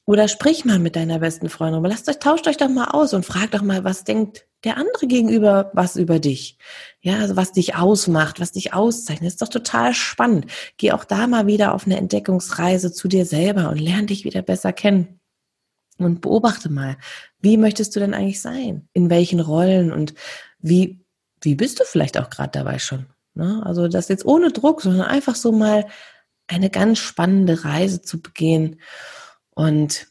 Oder 0.07 0.29
sprich 0.29 0.65
mal 0.65 0.79
mit 0.79 0.97
deiner 0.97 1.19
besten 1.19 1.49
Freundin. 1.49 1.83
Lasst 1.85 2.09
euch, 2.09 2.19
tauscht 2.19 2.47
euch 2.47 2.59
doch 2.59 2.69
mal 2.69 2.89
aus 2.89 3.15
und 3.15 3.25
fragt 3.25 3.55
doch 3.55 3.63
mal, 3.63 3.85
was 3.85 4.05
denkt 4.05 4.47
der 4.65 4.77
andere 4.77 5.07
gegenüber 5.07 5.71
was 5.75 5.97
über 5.97 6.19
dich. 6.19 6.59
Ja, 7.01 7.19
also 7.19 7.37
was 7.37 7.53
dich 7.53 7.77
ausmacht, 7.77 8.41
was 8.41 8.53
dich 8.53 8.75
auszeichnet. 8.75 9.29
ist 9.29 9.43
doch 9.43 9.49
total 9.49 9.95
spannend. 9.95 10.47
Geh 10.77 10.93
auch 10.93 11.05
da 11.05 11.27
mal 11.27 11.47
wieder 11.47 11.75
auf 11.75 11.87
eine 11.87 11.97
Entdeckungsreise 11.97 12.93
zu 12.93 13.09
dir 13.09 13.25
selber 13.25 13.71
und 13.71 13.79
lern 13.79 14.07
dich 14.07 14.25
wieder 14.25 14.43
besser 14.43 14.73
kennen. 14.73 15.21
Und 15.97 16.21
beobachte 16.23 16.71
mal, 16.71 16.97
wie 17.39 17.57
möchtest 17.57 17.95
du 17.95 18.01
denn 18.01 18.15
eigentlich 18.15 18.41
sein? 18.41 18.89
In 18.95 19.11
welchen 19.11 19.41
Rollen 19.41 19.93
und 19.93 20.15
wie, 20.59 21.05
wie 21.41 21.55
bist 21.55 21.79
du 21.79 21.85
vielleicht 21.85 22.19
auch 22.19 22.31
gerade 22.31 22.51
dabei 22.51 22.79
schon? 22.79 23.07
Ne? 23.35 23.63
Also 23.65 23.87
das 23.87 24.09
jetzt 24.09 24.25
ohne 24.25 24.51
Druck, 24.51 24.83
sondern 24.83 25.07
einfach 25.07 25.37
so 25.37 25.53
mal 25.53 25.87
eine 26.47 26.69
ganz 26.69 26.99
spannende 26.99 27.65
Reise 27.65 28.03
zu 28.03 28.21
begehen. 28.21 28.81
Und 29.55 30.07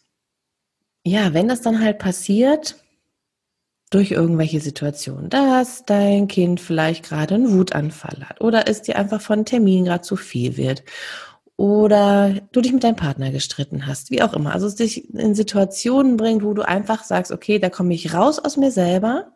ja, 1.05 1.33
wenn 1.33 1.47
das 1.47 1.61
dann 1.61 1.81
halt 1.81 1.99
passiert, 1.99 2.75
durch 3.93 4.11
irgendwelche 4.11 4.59
Situationen, 4.59 5.29
dass 5.29 5.85
dein 5.85 6.27
Kind 6.27 6.59
vielleicht 6.59 7.03
gerade 7.03 7.35
einen 7.35 7.55
Wutanfall 7.55 8.27
hat 8.27 8.41
oder 8.41 8.67
es 8.67 8.81
dir 8.81 8.97
einfach 8.97 9.21
von 9.21 9.45
Termin 9.45 9.85
gerade 9.85 10.01
zu 10.01 10.15
viel 10.15 10.57
wird 10.57 10.83
oder 11.57 12.33
du 12.51 12.61
dich 12.61 12.73
mit 12.73 12.83
deinem 12.83 12.95
Partner 12.95 13.31
gestritten 13.31 13.85
hast, 13.85 14.09
wie 14.09 14.23
auch 14.23 14.33
immer. 14.33 14.53
Also 14.53 14.65
es 14.65 14.75
dich 14.75 15.13
in 15.13 15.35
Situationen 15.35 16.17
bringt, 16.17 16.43
wo 16.43 16.55
du 16.55 16.63
einfach 16.63 17.03
sagst, 17.03 17.31
okay, 17.31 17.59
da 17.59 17.69
komme 17.69 17.93
ich 17.93 18.15
raus 18.15 18.39
aus 18.39 18.57
mir 18.57 18.71
selber, 18.71 19.33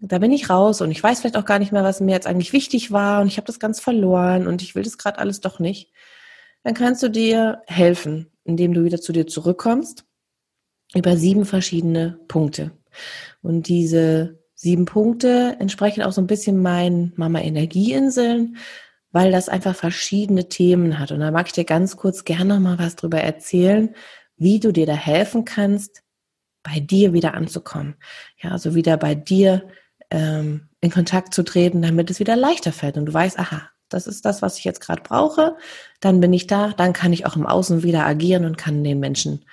da 0.00 0.18
bin 0.18 0.32
ich 0.32 0.48
raus 0.48 0.80
und 0.80 0.90
ich 0.90 1.02
weiß 1.02 1.20
vielleicht 1.20 1.36
auch 1.36 1.44
gar 1.44 1.58
nicht 1.58 1.72
mehr, 1.72 1.84
was 1.84 2.00
mir 2.00 2.12
jetzt 2.12 2.26
eigentlich 2.26 2.54
wichtig 2.54 2.90
war 2.90 3.20
und 3.20 3.26
ich 3.26 3.36
habe 3.36 3.46
das 3.46 3.60
ganz 3.60 3.80
verloren 3.80 4.46
und 4.46 4.62
ich 4.62 4.74
will 4.74 4.82
das 4.82 4.96
gerade 4.96 5.18
alles 5.18 5.40
doch 5.40 5.58
nicht. 5.58 5.92
Dann 6.64 6.72
kannst 6.72 7.02
du 7.02 7.10
dir 7.10 7.62
helfen, 7.66 8.30
indem 8.48 8.72
du 8.72 8.82
wieder 8.82 9.00
zu 9.00 9.12
dir 9.12 9.26
zurückkommst 9.26 10.04
über 10.94 11.16
sieben 11.16 11.44
verschiedene 11.44 12.18
Punkte. 12.28 12.72
Und 13.42 13.68
diese 13.68 14.38
sieben 14.54 14.86
Punkte 14.86 15.56
entsprechen 15.60 16.02
auch 16.02 16.12
so 16.12 16.22
ein 16.22 16.26
bisschen 16.26 16.60
meinen 16.60 17.12
Mama 17.16 17.40
Energieinseln, 17.40 18.56
weil 19.12 19.30
das 19.30 19.50
einfach 19.50 19.76
verschiedene 19.76 20.48
Themen 20.48 20.98
hat. 20.98 21.12
Und 21.12 21.20
da 21.20 21.30
mag 21.30 21.46
ich 21.46 21.52
dir 21.52 21.64
ganz 21.64 21.96
kurz 21.96 22.24
gerne 22.24 22.54
noch 22.54 22.60
mal 22.60 22.78
was 22.78 22.96
drüber 22.96 23.20
erzählen, 23.20 23.94
wie 24.36 24.60
du 24.60 24.72
dir 24.72 24.86
da 24.86 24.94
helfen 24.94 25.44
kannst, 25.44 26.02
bei 26.62 26.80
dir 26.80 27.12
wieder 27.12 27.34
anzukommen. 27.34 27.96
Ja, 28.42 28.52
also 28.52 28.74
wieder 28.74 28.96
bei 28.96 29.14
dir 29.14 29.68
ähm, 30.10 30.68
in 30.80 30.90
Kontakt 30.90 31.34
zu 31.34 31.42
treten, 31.42 31.82
damit 31.82 32.10
es 32.10 32.18
wieder 32.18 32.34
leichter 32.34 32.72
fällt 32.72 32.96
und 32.96 33.06
du 33.06 33.12
weißt, 33.12 33.38
aha, 33.38 33.70
das 33.88 34.06
ist 34.06 34.24
das, 34.24 34.42
was 34.42 34.58
ich 34.58 34.64
jetzt 34.64 34.80
gerade 34.80 35.02
brauche. 35.02 35.56
Dann 36.00 36.20
bin 36.20 36.32
ich 36.32 36.46
da, 36.46 36.68
dann 36.68 36.92
kann 36.92 37.12
ich 37.12 37.26
auch 37.26 37.36
im 37.36 37.46
Außen 37.46 37.82
wieder 37.82 38.06
agieren 38.06 38.44
und 38.44 38.58
kann 38.58 38.84
den 38.84 39.00
Menschen 39.00 39.44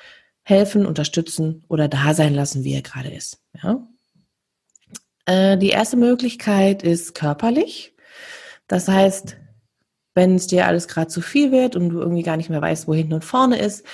helfen, 0.44 0.86
unterstützen 0.86 1.64
oder 1.68 1.88
da 1.88 2.14
sein 2.14 2.34
lassen, 2.34 2.64
wie 2.64 2.74
er 2.74 2.82
gerade 2.82 3.10
ist. 3.10 3.42
Ja? 3.62 3.88
Äh, 5.26 5.58
die 5.58 5.70
erste 5.70 5.98
Möglichkeit 5.98 6.84
ist 6.84 7.16
körperlich. 7.16 7.96
Das 8.68 8.88
heißt, 8.88 9.38
wenn 10.14 10.36
es 10.36 10.48
dir 10.48 10.68
alles 10.68 10.88
gerade 10.88 11.08
zu 11.08 11.22
viel 11.22 11.52
wird 11.52 11.76
und 11.76 11.90
du 11.90 12.00
irgendwie 12.00 12.24
gar 12.24 12.38
nicht 12.38 12.50
mehr 12.50 12.62
weißt, 12.62 12.88
wo 12.88 12.94
hinten 12.94 13.14
und 13.14 13.26
vorne 13.26 13.60
ist, 13.60 13.86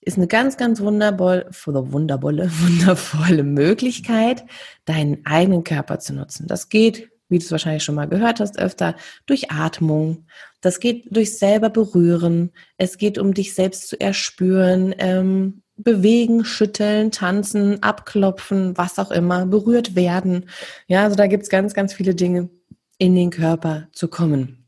ist 0.00 0.18
eine 0.18 0.28
ganz, 0.28 0.56
ganz 0.56 0.80
wundervolle, 0.80 1.50
wundervolle, 1.64 2.50
wundervolle 2.60 3.42
Möglichkeit, 3.42 4.44
deinen 4.84 5.24
eigenen 5.26 5.64
Körper 5.64 5.98
zu 5.98 6.14
nutzen. 6.14 6.46
Das 6.46 6.68
geht, 6.68 7.10
wie 7.28 7.38
du 7.38 7.44
es 7.44 7.50
wahrscheinlich 7.50 7.84
schon 7.84 7.94
mal 7.94 8.08
gehört 8.08 8.40
hast, 8.40 8.58
öfter 8.58 8.94
durch 9.26 9.50
Atmung. 9.50 10.26
Das 10.60 10.80
geht 10.80 11.04
durch 11.14 11.38
selber 11.38 11.70
berühren. 11.70 12.52
Es 12.76 12.98
geht 12.98 13.18
um 13.18 13.34
dich 13.34 13.54
selbst 13.54 13.88
zu 13.88 14.00
erspüren, 14.00 14.94
ähm, 14.98 15.62
bewegen, 15.76 16.44
schütteln, 16.44 17.10
tanzen, 17.10 17.82
abklopfen, 17.82 18.76
was 18.78 18.98
auch 18.98 19.10
immer, 19.10 19.46
berührt 19.46 19.94
werden. 19.94 20.48
Ja, 20.86 21.04
also 21.04 21.16
da 21.16 21.26
gibt's 21.26 21.50
ganz, 21.50 21.74
ganz 21.74 21.92
viele 21.92 22.14
Dinge, 22.14 22.48
in 22.98 23.14
den 23.14 23.30
Körper 23.30 23.88
zu 23.92 24.08
kommen. 24.08 24.66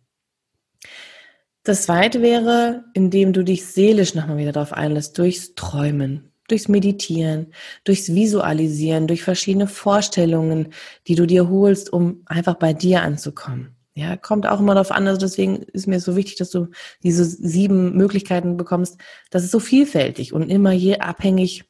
Das 1.62 1.82
zweite 1.82 2.22
wäre, 2.22 2.84
indem 2.94 3.32
du 3.32 3.42
dich 3.42 3.66
seelisch 3.66 4.14
nochmal 4.14 4.38
wieder 4.38 4.52
darauf 4.52 4.72
einlässt, 4.72 5.18
durchs 5.18 5.54
Träumen, 5.54 6.27
durchs 6.48 6.68
Meditieren, 6.68 7.52
durchs 7.84 8.12
Visualisieren, 8.12 9.06
durch 9.06 9.22
verschiedene 9.22 9.68
Vorstellungen, 9.68 10.72
die 11.06 11.14
du 11.14 11.26
dir 11.26 11.48
holst, 11.48 11.92
um 11.92 12.22
einfach 12.26 12.54
bei 12.54 12.72
dir 12.72 13.02
anzukommen. 13.02 13.76
Ja, 13.94 14.16
kommt 14.16 14.46
auch 14.46 14.60
immer 14.60 14.74
darauf 14.74 14.92
an, 14.92 15.08
also 15.08 15.18
deswegen 15.18 15.56
ist 15.56 15.88
mir 15.88 15.98
so 15.98 16.14
wichtig, 16.14 16.36
dass 16.36 16.50
du 16.50 16.68
diese 17.02 17.24
sieben 17.24 17.96
Möglichkeiten 17.96 18.56
bekommst. 18.56 18.96
Das 19.30 19.42
ist 19.42 19.50
so 19.50 19.58
vielfältig 19.58 20.32
und 20.32 20.50
immer 20.50 20.70
je 20.70 20.98
abhängig 20.98 21.64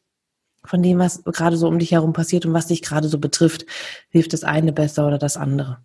von 0.62 0.82
dem, 0.82 0.98
was 0.98 1.24
gerade 1.24 1.56
so 1.56 1.66
um 1.68 1.78
dich 1.78 1.92
herum 1.92 2.12
passiert 2.12 2.44
und 2.44 2.52
was 2.52 2.66
dich 2.66 2.82
gerade 2.82 3.08
so 3.08 3.18
betrifft, 3.18 3.64
hilft 4.10 4.34
das 4.34 4.44
eine 4.44 4.74
besser 4.74 5.06
oder 5.06 5.16
das 5.16 5.38
andere. 5.38 5.78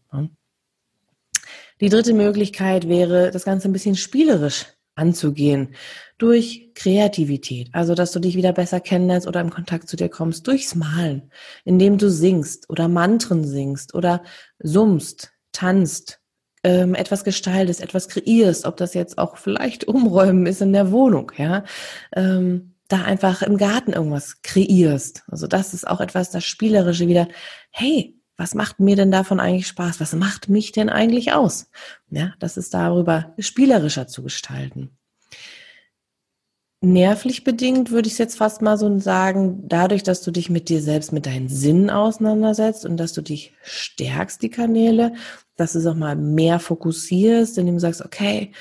Die 1.79 1.89
dritte 1.89 2.13
Möglichkeit 2.13 2.89
wäre, 2.89 3.32
das 3.32 3.45
Ganze 3.45 3.69
ein 3.69 3.73
bisschen 3.73 3.95
spielerisch 3.95 4.65
anzugehen. 4.95 5.75
Durch 6.17 6.71
Kreativität. 6.75 7.69
Also, 7.73 7.95
dass 7.95 8.12
du 8.12 8.19
dich 8.19 8.36
wieder 8.36 8.53
besser 8.53 8.79
kennenlernst 8.79 9.27
oder 9.27 9.41
im 9.41 9.49
Kontakt 9.49 9.89
zu 9.89 9.97
dir 9.97 10.10
kommst. 10.10 10.47
Durchs 10.47 10.75
Malen. 10.75 11.32
Indem 11.65 11.97
du 11.97 12.10
singst 12.10 12.69
oder 12.69 12.88
Mantren 12.88 13.45
singst 13.45 13.93
oder 13.93 14.23
summst, 14.60 15.32
tanzt, 15.51 16.19
ähm, 16.63 16.95
etwas 16.95 17.23
gestaltest, 17.23 17.82
etwas 17.82 18.08
kreierst. 18.08 18.65
Ob 18.65 18.77
das 18.77 18.93
jetzt 18.93 19.17
auch 19.17 19.38
vielleicht 19.38 19.84
umräumen 19.88 20.45
ist 20.45 20.62
in 20.62 20.73
der 20.73 20.91
Wohnung, 20.91 21.32
ja. 21.38 21.63
Ähm, 22.15 22.73
da 22.89 23.03
einfach 23.03 23.41
im 23.41 23.58
Garten 23.58 23.93
irgendwas 23.93 24.41
kreierst. 24.43 25.23
Also 25.27 25.47
das 25.47 25.73
ist 25.73 25.88
auch 25.88 25.99
etwas, 25.99 26.29
das 26.32 26.43
Spielerische 26.43 27.08
wieder, 27.08 27.27
hey, 27.71 28.15
was 28.38 28.56
macht 28.56 28.80
mir 28.80 28.96
denn 28.96 29.12
davon 29.12 29.39
eigentlich 29.39 29.67
Spaß? 29.67 30.00
Was 30.00 30.13
macht 30.13 30.50
mich 30.50 30.72
denn 30.72 30.89
eigentlich 30.89 31.34
aus? 31.34 31.69
Ja, 32.10 32.34
das 32.39 32.58
ist 32.58 32.74
darüber 32.74 33.34
spielerischer 33.38 34.08
zu 34.08 34.24
gestalten. 34.24 34.98
Nervlich 36.82 37.46
bedingt 37.46 37.91
würde 37.91 38.08
ich 38.08 38.13
es 38.13 38.19
jetzt 38.19 38.38
fast 38.38 38.62
mal 38.62 38.78
so 38.78 39.00
sagen, 39.00 39.69
dadurch, 39.69 40.04
dass 40.04 40.22
du 40.22 40.32
dich 40.32 40.50
mit 40.50 40.67
dir 40.67 40.82
selbst, 40.82 41.13
mit 41.13 41.26
deinen 41.26 41.48
Sinnen 41.48 41.89
auseinandersetzt 41.89 42.86
und 42.86 42.98
dass 42.98 43.13
du 43.13 43.22
dich 43.22 43.54
stärkst, 43.63 44.41
die 44.41 44.50
Kanäle, 44.50 45.13
dass 45.56 45.74
du 45.74 45.80
es 45.80 45.86
auch 45.86 45.96
mal 45.96 46.17
mehr 46.17 46.60
fokussierst, 46.60 47.58
indem 47.58 47.76
du 47.76 47.80
sagst, 47.80 48.04
okay, 48.04 48.52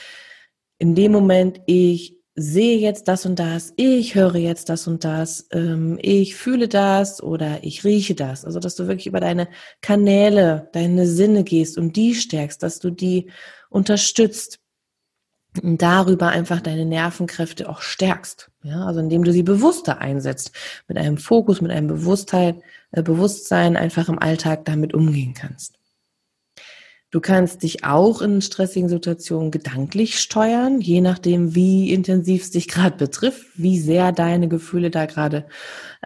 in 0.79 0.95
dem 0.95 1.11
Moment, 1.11 1.63
ich 1.67 2.22
sehe 2.35 2.79
jetzt 2.79 3.09
das 3.09 3.27
und 3.27 3.39
das, 3.39 3.75
ich 3.77 4.15
höre 4.15 4.37
jetzt 4.37 4.69
das 4.69 4.87
und 4.87 5.05
das, 5.05 5.49
ähm, 5.53 5.99
ich 6.01 6.35
fühle 6.35 6.69
das 6.69 7.23
oder 7.23 7.63
ich 7.63 7.85
rieche 7.85 8.15
das. 8.15 8.45
Also, 8.45 8.59
dass 8.59 8.75
du 8.75 8.87
wirklich 8.87 9.07
über 9.07 9.21
deine 9.21 9.49
Kanäle, 9.83 10.69
deine 10.73 11.07
Sinne 11.07 11.45
gehst 11.45 11.77
und 11.77 11.97
die 11.97 12.15
stärkst, 12.15 12.63
dass 12.63 12.79
du 12.79 12.91
die 12.91 13.31
unterstützt 13.69 14.61
und 15.63 15.83
darüber 15.83 16.29
einfach 16.29 16.61
deine 16.63 16.87
Nervenkräfte 16.87 17.69
auch 17.69 17.83
stärkst. 17.83 18.51
Ja, 18.63 18.87
also 18.87 19.01
indem 19.01 19.25
du 19.25 19.33
sie 19.33 19.43
bewusster 19.43 19.99
einsetzt, 19.99 20.53
mit 20.89 20.97
einem 20.97 21.19
Fokus, 21.19 21.61
mit 21.61 21.71
einem 21.71 21.89
Bewusstheit, 21.89 22.63
äh, 22.93 23.03
Bewusstsein 23.03 23.77
einfach 23.77 24.09
im 24.09 24.19
Alltag 24.19 24.65
damit 24.65 24.95
umgehen 24.95 25.35
kannst. 25.35 25.82
Du 27.13 27.21
kannst 27.21 27.63
dich 27.63 27.85
auch 27.85 28.23
in 28.23 28.41
stressigen 28.41 28.89
Situationen 28.89 29.51
gedanklich 29.51 30.19
steuern, 30.19 30.81
je 30.81 31.03
nachdem, 31.03 31.55
wie 31.55 31.93
intensiv 31.93 32.45
es 32.45 32.51
dich 32.53 32.69
gerade 32.69 32.97
betrifft, 32.97 33.47
wie 33.55 33.79
sehr 33.79 34.13
deine 34.13 34.49
Gefühle 34.49 34.91
da 34.91 35.05
gerade 35.05 35.47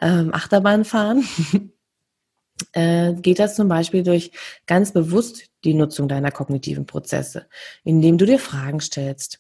ähm, 0.03 0.35
Achterbahn 0.35 0.85
fahren. 0.85 1.25
äh, 2.73 3.15
geht 3.15 3.39
das 3.39 3.55
zum 3.55 3.69
Beispiel 3.69 4.03
durch 4.03 4.33
ganz 4.67 4.93
bewusst 4.93 5.45
die 5.63 5.75
Nutzung 5.75 6.09
deiner 6.09 6.33
kognitiven 6.33 6.87
Prozesse, 6.87 7.47
indem 7.85 8.19
du 8.19 8.27
dir 8.27 8.41
Fragen 8.41 8.81
stellst, 8.81 9.39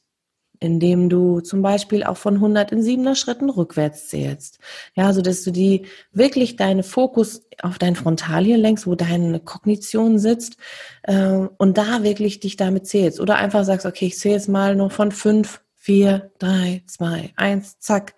indem 0.60 1.08
du 1.08 1.40
zum 1.40 1.62
Beispiel 1.62 2.04
auch 2.04 2.16
von 2.16 2.34
100 2.34 2.72
in 2.72 2.82
7er 2.82 3.14
Schritten 3.14 3.50
rückwärts 3.50 4.08
zählst. 4.08 4.58
Ja, 4.94 5.12
so 5.12 5.22
dass 5.22 5.42
du 5.42 5.50
die 5.50 5.86
wirklich 6.12 6.56
deine 6.56 6.82
Fokus 6.82 7.42
auf 7.62 7.78
dein 7.78 7.96
Frontalien 7.96 8.60
lenkst, 8.60 8.86
wo 8.86 8.94
deine 8.94 9.40
Kognition 9.40 10.18
sitzt 10.18 10.56
äh, 11.02 11.46
und 11.58 11.78
da 11.78 12.02
wirklich 12.02 12.40
dich 12.40 12.56
damit 12.56 12.86
zählst. 12.86 13.20
Oder 13.20 13.36
einfach 13.36 13.64
sagst, 13.64 13.86
okay, 13.86 14.06
ich 14.06 14.18
zähle 14.18 14.34
jetzt 14.34 14.48
mal 14.48 14.76
nur 14.76 14.90
von 14.90 15.12
5, 15.12 15.60
4, 15.74 16.30
3, 16.38 16.82
2, 16.86 17.32
1, 17.36 17.78
zack 17.78 18.14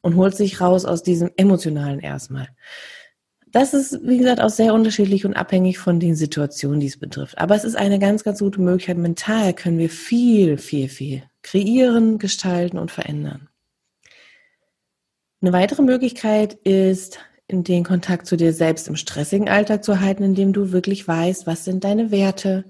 und 0.00 0.16
holst 0.16 0.38
dich 0.38 0.60
raus 0.60 0.84
aus 0.84 1.02
diesem 1.02 1.30
emotionalen 1.36 2.00
erstmal. 2.00 2.48
Das 3.52 3.74
ist, 3.74 4.00
wie 4.02 4.16
gesagt, 4.16 4.40
auch 4.40 4.48
sehr 4.48 4.72
unterschiedlich 4.72 5.26
und 5.26 5.34
abhängig 5.34 5.78
von 5.78 6.00
den 6.00 6.16
Situationen, 6.16 6.80
die 6.80 6.86
es 6.86 6.98
betrifft. 6.98 7.36
Aber 7.36 7.54
es 7.54 7.64
ist 7.64 7.76
eine 7.76 7.98
ganz, 7.98 8.24
ganz 8.24 8.38
gute 8.38 8.62
Möglichkeit. 8.62 8.96
Mental 8.96 9.52
können 9.52 9.78
wir 9.78 9.90
viel, 9.90 10.56
viel, 10.56 10.88
viel 10.88 11.22
kreieren, 11.42 12.18
gestalten 12.18 12.78
und 12.78 12.90
verändern. 12.90 13.48
Eine 15.40 15.52
weitere 15.52 15.82
Möglichkeit 15.82 16.54
ist, 16.54 17.18
in 17.48 17.64
den 17.64 17.84
Kontakt 17.84 18.26
zu 18.26 18.36
dir 18.36 18.52
selbst 18.52 18.88
im 18.88 18.96
stressigen 18.96 19.48
Alltag 19.48 19.84
zu 19.84 20.00
halten, 20.00 20.22
indem 20.22 20.52
du 20.52 20.72
wirklich 20.72 21.06
weißt, 21.06 21.46
was 21.46 21.64
sind 21.64 21.84
deine 21.84 22.10
Werte, 22.10 22.64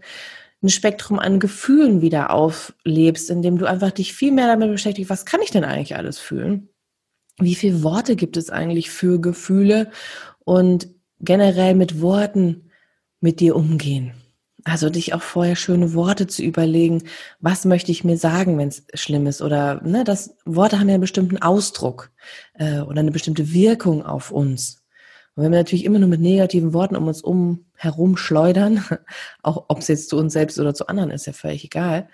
ein 0.63 0.69
Spektrum 0.69 1.19
an 1.19 1.41
Gefühlen 1.41 2.01
wieder 2.03 2.31
auflebst, 2.31 3.31
indem 3.31 3.59
du 3.59 3.67
einfach 3.67 3.91
dich 3.91 4.15
viel 4.15 4.33
mehr 4.33 4.47
damit 4.47 4.71
beschäftigst, 4.71 5.11
was 5.11 5.27
kann 5.27 5.43
ich 5.43 5.51
denn 5.51 5.65
eigentlich 5.65 5.97
alles 5.97 6.19
fühlen? 6.19 6.69
Wie 7.39 7.55
viele 7.55 7.83
Worte 7.83 8.17
gibt 8.17 8.37
es 8.37 8.51
eigentlich 8.51 8.91
für 8.91 9.21
Gefühle 9.21 9.91
und 10.41 10.89
generell 11.21 11.75
mit 11.75 12.01
Worten 12.01 12.71
mit 13.21 13.41
dir 13.41 13.57
umgehen? 13.57 14.15
Also 14.65 14.91
dich 14.91 15.13
auch 15.13 15.23
vorher 15.23 15.57
schöne 15.57 15.93
Worte 15.95 16.27
zu 16.29 16.43
überlegen, 16.43 17.03
was 17.41 17.65
möchte 17.65 17.91
ich 17.91 18.05
mir 18.05 18.17
sagen, 18.17 18.59
wenn 18.59 18.69
es 18.69 18.85
schlimm 18.95 19.27
ist? 19.27 19.43
Oder 19.43 19.83
ne, 19.83 20.05
das 20.05 20.37
Worte 20.45 20.79
haben 20.79 20.89
ja 20.89 20.95
einen 20.95 21.01
bestimmten 21.01 21.39
Ausdruck 21.39 22.11
äh, 22.55 22.81
oder 22.81 23.01
eine 23.01 23.11
bestimmte 23.11 23.53
Wirkung 23.53 24.05
auf 24.05 24.31
uns. 24.31 24.83
Und 25.35 25.45
wenn 25.45 25.53
wir 25.53 25.59
natürlich 25.59 25.85
immer 25.85 25.99
nur 25.99 26.09
mit 26.09 26.21
negativen 26.21 26.75
Worten 26.75 26.95
um 26.95 27.09
uns 27.09 27.23
um 27.23 27.65
herum 27.75 28.17
schleudern, 28.17 28.85
auch 29.43 29.65
ob 29.69 29.79
es 29.79 29.89
jetzt 29.89 30.11
zu 30.11 30.17
uns 30.17 30.33
selbst 30.33 30.61
oder 30.61 30.75
zu 30.75 30.87
anderen 30.87 31.11
ist, 31.11 31.27
ja 31.27 31.33
völlig 31.33 31.65
egal, 31.65 32.09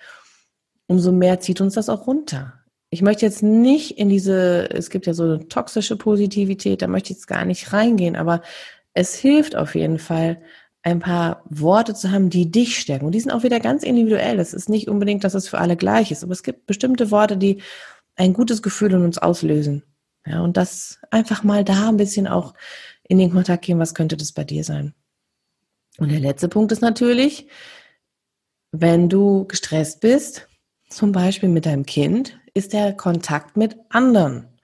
umso 0.87 1.13
mehr 1.13 1.41
zieht 1.41 1.61
uns 1.61 1.75
das 1.75 1.91
auch 1.91 2.07
runter. 2.07 2.55
Ich 2.91 3.03
möchte 3.03 3.27
jetzt 3.27 3.43
nicht 3.43 3.99
in 3.99 4.09
diese, 4.09 4.71
es 4.71 4.89
gibt 4.89 5.07
ja 5.07 5.13
so 5.13 5.25
eine 5.25 5.49
toxische 5.49 5.97
Positivität, 5.97 6.81
da 6.81 6.87
möchte 6.87 7.13
ich 7.13 7.19
jetzt 7.19 7.27
gar 7.27 7.45
nicht 7.45 7.75
reingehen, 7.75 8.17
aber 8.17 8.41
es 8.95 9.15
hilft 9.15 9.55
auf 9.55 9.75
jeden 9.75 9.99
Fall, 9.99 10.41
ein 10.83 11.01
paar 11.01 11.43
Worte 11.49 11.95
zu 11.95 12.11
haben, 12.11 12.31
die 12.31 12.51
dich 12.51 12.79
stärken. 12.79 13.07
Und 13.07 13.13
die 13.13 13.21
sind 13.21 13.33
auch 13.33 13.43
wieder 13.43 13.61
ganz 13.61 13.83
individuell. 13.83 14.39
Es 14.39 14.55
ist 14.55 14.69
nicht 14.69 14.89
unbedingt, 14.89 15.25
dass 15.25 15.35
es 15.35 15.49
für 15.49 15.59
alle 15.59 15.77
gleich 15.77 16.11
ist, 16.11 16.23
aber 16.23 16.33
es 16.33 16.43
gibt 16.43 16.67
bestimmte 16.67 17.11
Worte, 17.11 17.37
die 17.37 17.63
ein 18.17 18.33
gutes 18.33 18.63
Gefühl 18.63 18.93
in 18.93 19.03
uns 19.03 19.19
auslösen. 19.19 19.83
Ja, 20.27 20.41
und 20.43 20.57
das 20.57 20.99
einfach 21.11 21.43
mal 21.43 21.65
da 21.65 21.89
ein 21.89 21.97
bisschen 21.97 22.27
auch 22.27 22.55
in 23.05 23.19
den 23.19 23.33
Kontakt 23.33 23.65
gehen, 23.65 23.79
was 23.79 23.95
könnte 23.95 24.17
das 24.17 24.33
bei 24.33 24.45
dir 24.45 24.65
sein. 24.65 24.95
Und 25.99 26.13
der 26.13 26.21
letzte 26.21 26.49
Punkt 26.49 26.71
ist 26.71 26.83
natürlich, 26.83 27.49
wenn 28.71 29.09
du 29.09 29.47
gestresst 29.47 30.01
bist, 30.01 30.49
zum 30.91 31.13
Beispiel 31.13 31.49
mit 31.49 31.67
deinem 31.67 31.87
Kind, 31.87 32.39
ist 32.55 32.73
der 32.73 32.93
Kontakt 32.93 33.57
mit 33.57 33.77
anderen. 33.89 34.58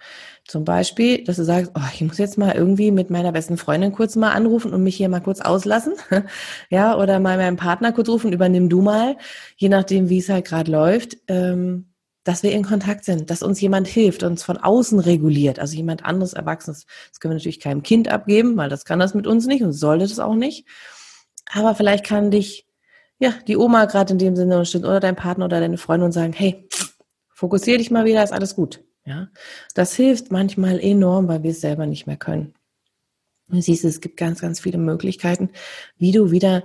Zum 0.47 0.65
Beispiel, 0.65 1.25
dass 1.25 1.37
du 1.37 1.45
sagst, 1.45 1.73
oh, 1.75 1.89
ich 1.95 2.03
muss 2.03 2.19
jetzt 2.19 2.37
mal 2.37 2.55
irgendwie 2.55 2.91
mit 2.91 3.09
meiner 3.09 3.33
besten 3.33 3.57
Freundin 3.57 3.93
kurz 3.93 4.15
mal 4.15 4.33
anrufen 4.33 4.75
und 4.75 4.83
mich 4.83 4.97
hier 4.97 5.09
mal 5.09 5.21
kurz 5.21 5.41
auslassen. 5.41 5.95
ja, 6.71 6.99
oder 6.99 7.19
mal 7.19 7.39
meinem 7.39 7.57
Partner 7.57 7.93
kurz 7.93 8.09
rufen, 8.11 8.33
übernimm 8.33 8.69
du 8.69 8.83
mal, 8.83 9.17
je 9.57 9.71
nachdem, 9.71 10.11
wie 10.11 10.19
es 10.19 10.29
halt 10.29 10.45
gerade 10.45 10.71
läuft, 10.71 11.17
ähm, 11.29 11.95
dass 12.25 12.43
wir 12.43 12.53
in 12.53 12.63
Kontakt 12.63 13.05
sind, 13.07 13.31
dass 13.31 13.43
uns 13.43 13.61
jemand 13.61 13.89
hilft, 13.89 14.23
uns 14.23 14.43
von 14.43 14.59
außen 14.59 14.99
reguliert, 14.99 15.59
also 15.59 15.77
jemand 15.77 16.05
anderes 16.05 16.35
Erwachsenes. 16.35 16.87
Das 17.11 17.21
können 17.21 17.33
wir 17.33 17.37
natürlich 17.37 17.61
keinem 17.61 17.83
Kind 17.83 18.09
abgeben, 18.09 18.57
weil 18.57 18.69
das 18.69 18.85
kann 18.85 18.99
das 18.99 19.15
mit 19.15 19.27
uns 19.27 19.47
nicht 19.47 19.63
und 19.63 19.73
sollte 19.73 20.07
das 20.07 20.19
auch 20.19 20.35
nicht. 20.35 20.67
Aber 21.53 21.75
vielleicht 21.75 22.05
kann 22.05 22.31
dich 22.31 22.67
ja 23.19 23.35
die 23.47 23.57
Oma 23.57 23.87
gerade 23.87 24.13
in 24.13 24.19
dem 24.19 24.37
Sinne 24.37 24.55
unterstützen 24.55 24.87
oder 24.87 25.01
dein 25.01 25.17
Partner 25.17 25.47
oder 25.47 25.61
deine 25.61 25.79
Freundin 25.79 26.07
und 26.07 26.13
sagen, 26.13 26.35
hey, 26.35 26.69
fokussier 27.29 27.79
dich 27.79 27.91
mal 27.91 28.05
wieder, 28.05 28.23
ist 28.23 28.33
alles 28.33 28.55
gut. 28.55 28.83
Ja, 29.07 29.29
das 29.75 29.95
hilft 29.95 30.33
manchmal 30.33 30.81
enorm, 30.81 31.29
weil 31.29 31.43
wir 31.43 31.51
es 31.51 31.61
selber 31.61 31.87
nicht 31.87 32.07
mehr 32.07 32.17
können. 32.17 32.55
Du 33.49 33.61
siehst, 33.61 33.85
es 33.85 34.01
gibt 34.01 34.17
ganz, 34.17 34.41
ganz 34.41 34.61
viele 34.61 34.79
Möglichkeiten, 34.79 35.51
wie 35.99 36.13
du 36.13 36.31
wieder 36.31 36.65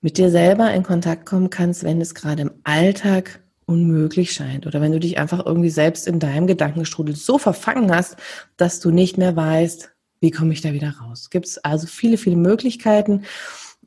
mit 0.00 0.16
dir 0.16 0.30
selber 0.30 0.72
in 0.72 0.82
Kontakt 0.82 1.26
kommen 1.26 1.50
kannst, 1.50 1.84
wenn 1.84 2.00
es 2.00 2.14
gerade 2.14 2.42
im 2.42 2.52
Alltag 2.64 3.40
unmöglich 3.66 4.32
scheint 4.32 4.66
oder 4.66 4.80
wenn 4.80 4.92
du 4.92 5.00
dich 5.00 5.18
einfach 5.18 5.44
irgendwie 5.44 5.68
selbst 5.68 6.06
in 6.06 6.20
deinem 6.20 6.46
Gedankenstrudel 6.46 7.14
so 7.14 7.36
verfangen 7.36 7.94
hast, 7.94 8.16
dass 8.56 8.80
du 8.80 8.90
nicht 8.90 9.18
mehr 9.18 9.36
weißt, 9.36 9.90
wie 10.20 10.30
komme 10.30 10.54
ich 10.54 10.62
da 10.62 10.72
wieder 10.72 10.94
raus. 11.02 11.28
Gibt 11.28 11.46
es 11.46 11.58
also 11.58 11.86
viele, 11.86 12.16
viele 12.16 12.36
Möglichkeiten 12.36 13.24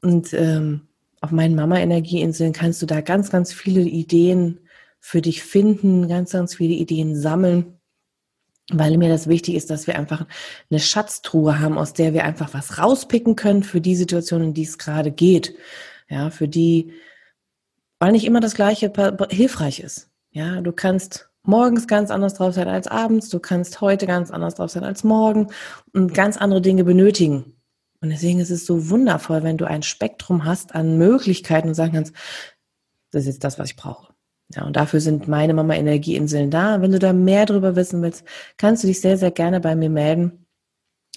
und 0.01 0.33
ähm, 0.33 0.81
auf 1.19 1.31
meinen 1.31 1.55
Mama-Energieinseln 1.55 2.53
kannst 2.53 2.81
du 2.81 2.85
da 2.85 3.01
ganz, 3.01 3.31
ganz 3.31 3.53
viele 3.53 3.81
Ideen 3.81 4.59
für 5.01 5.21
dich 5.21 5.43
finden, 5.43 6.07
ganz, 6.07 6.31
ganz 6.31 6.55
viele 6.55 6.75
Ideen 6.75 7.15
sammeln, 7.15 7.79
weil 8.71 8.97
mir 8.97 9.09
das 9.09 9.27
wichtig 9.27 9.55
ist, 9.55 9.69
dass 9.69 9.87
wir 9.87 9.97
einfach 9.97 10.25
eine 10.69 10.79
Schatztruhe 10.79 11.59
haben, 11.59 11.77
aus 11.77 11.93
der 11.93 12.13
wir 12.13 12.23
einfach 12.23 12.53
was 12.53 12.77
rauspicken 12.77 13.35
können 13.35 13.63
für 13.63 13.81
die 13.81 13.95
Situation, 13.95 14.43
in 14.43 14.53
die 14.53 14.63
es 14.63 14.77
gerade 14.77 15.11
geht. 15.11 15.55
Ja, 16.07 16.29
für 16.29 16.47
die, 16.47 16.93
weil 17.99 18.11
nicht 18.11 18.25
immer 18.25 18.39
das 18.39 18.53
Gleiche 18.53 18.93
hilfreich 19.29 19.79
ist. 19.79 20.09
Ja, 20.29 20.61
du 20.61 20.71
kannst 20.71 21.29
morgens 21.43 21.87
ganz 21.87 22.11
anders 22.11 22.35
drauf 22.35 22.53
sein 22.53 22.67
als 22.67 22.87
abends, 22.87 23.29
du 23.29 23.39
kannst 23.39 23.81
heute 23.81 24.05
ganz 24.05 24.29
anders 24.29 24.55
drauf 24.55 24.71
sein 24.71 24.83
als 24.83 25.03
morgen 25.03 25.47
und 25.93 26.13
ganz 26.13 26.37
andere 26.37 26.61
Dinge 26.61 26.83
benötigen. 26.83 27.55
Und 28.01 28.09
deswegen 28.09 28.39
ist 28.39 28.51
es 28.51 28.65
so 28.65 28.89
wundervoll, 28.89 29.43
wenn 29.43 29.57
du 29.57 29.65
ein 29.65 29.83
Spektrum 29.83 30.45
hast 30.45 30.75
an 30.75 30.97
Möglichkeiten 30.97 31.69
und 31.69 31.75
sagen 31.75 31.93
kannst, 31.93 32.13
das 33.11 33.23
ist 33.23 33.27
jetzt 33.27 33.43
das, 33.43 33.59
was 33.59 33.71
ich 33.71 33.75
brauche. 33.75 34.10
Ja, 34.55 34.63
und 34.63 34.75
dafür 34.75 34.99
sind 34.99 35.27
meine 35.27 35.53
Mama 35.53 35.75
Energieinseln 35.75 36.51
da. 36.51 36.81
Wenn 36.81 36.91
du 36.91 36.99
da 36.99 37.13
mehr 37.13 37.45
drüber 37.45 37.75
wissen 37.75 38.01
willst, 38.01 38.25
kannst 38.57 38.83
du 38.83 38.87
dich 38.87 39.01
sehr, 39.01 39.17
sehr 39.17 39.31
gerne 39.31 39.59
bei 39.59 39.75
mir 39.75 39.89
melden. 39.89 40.45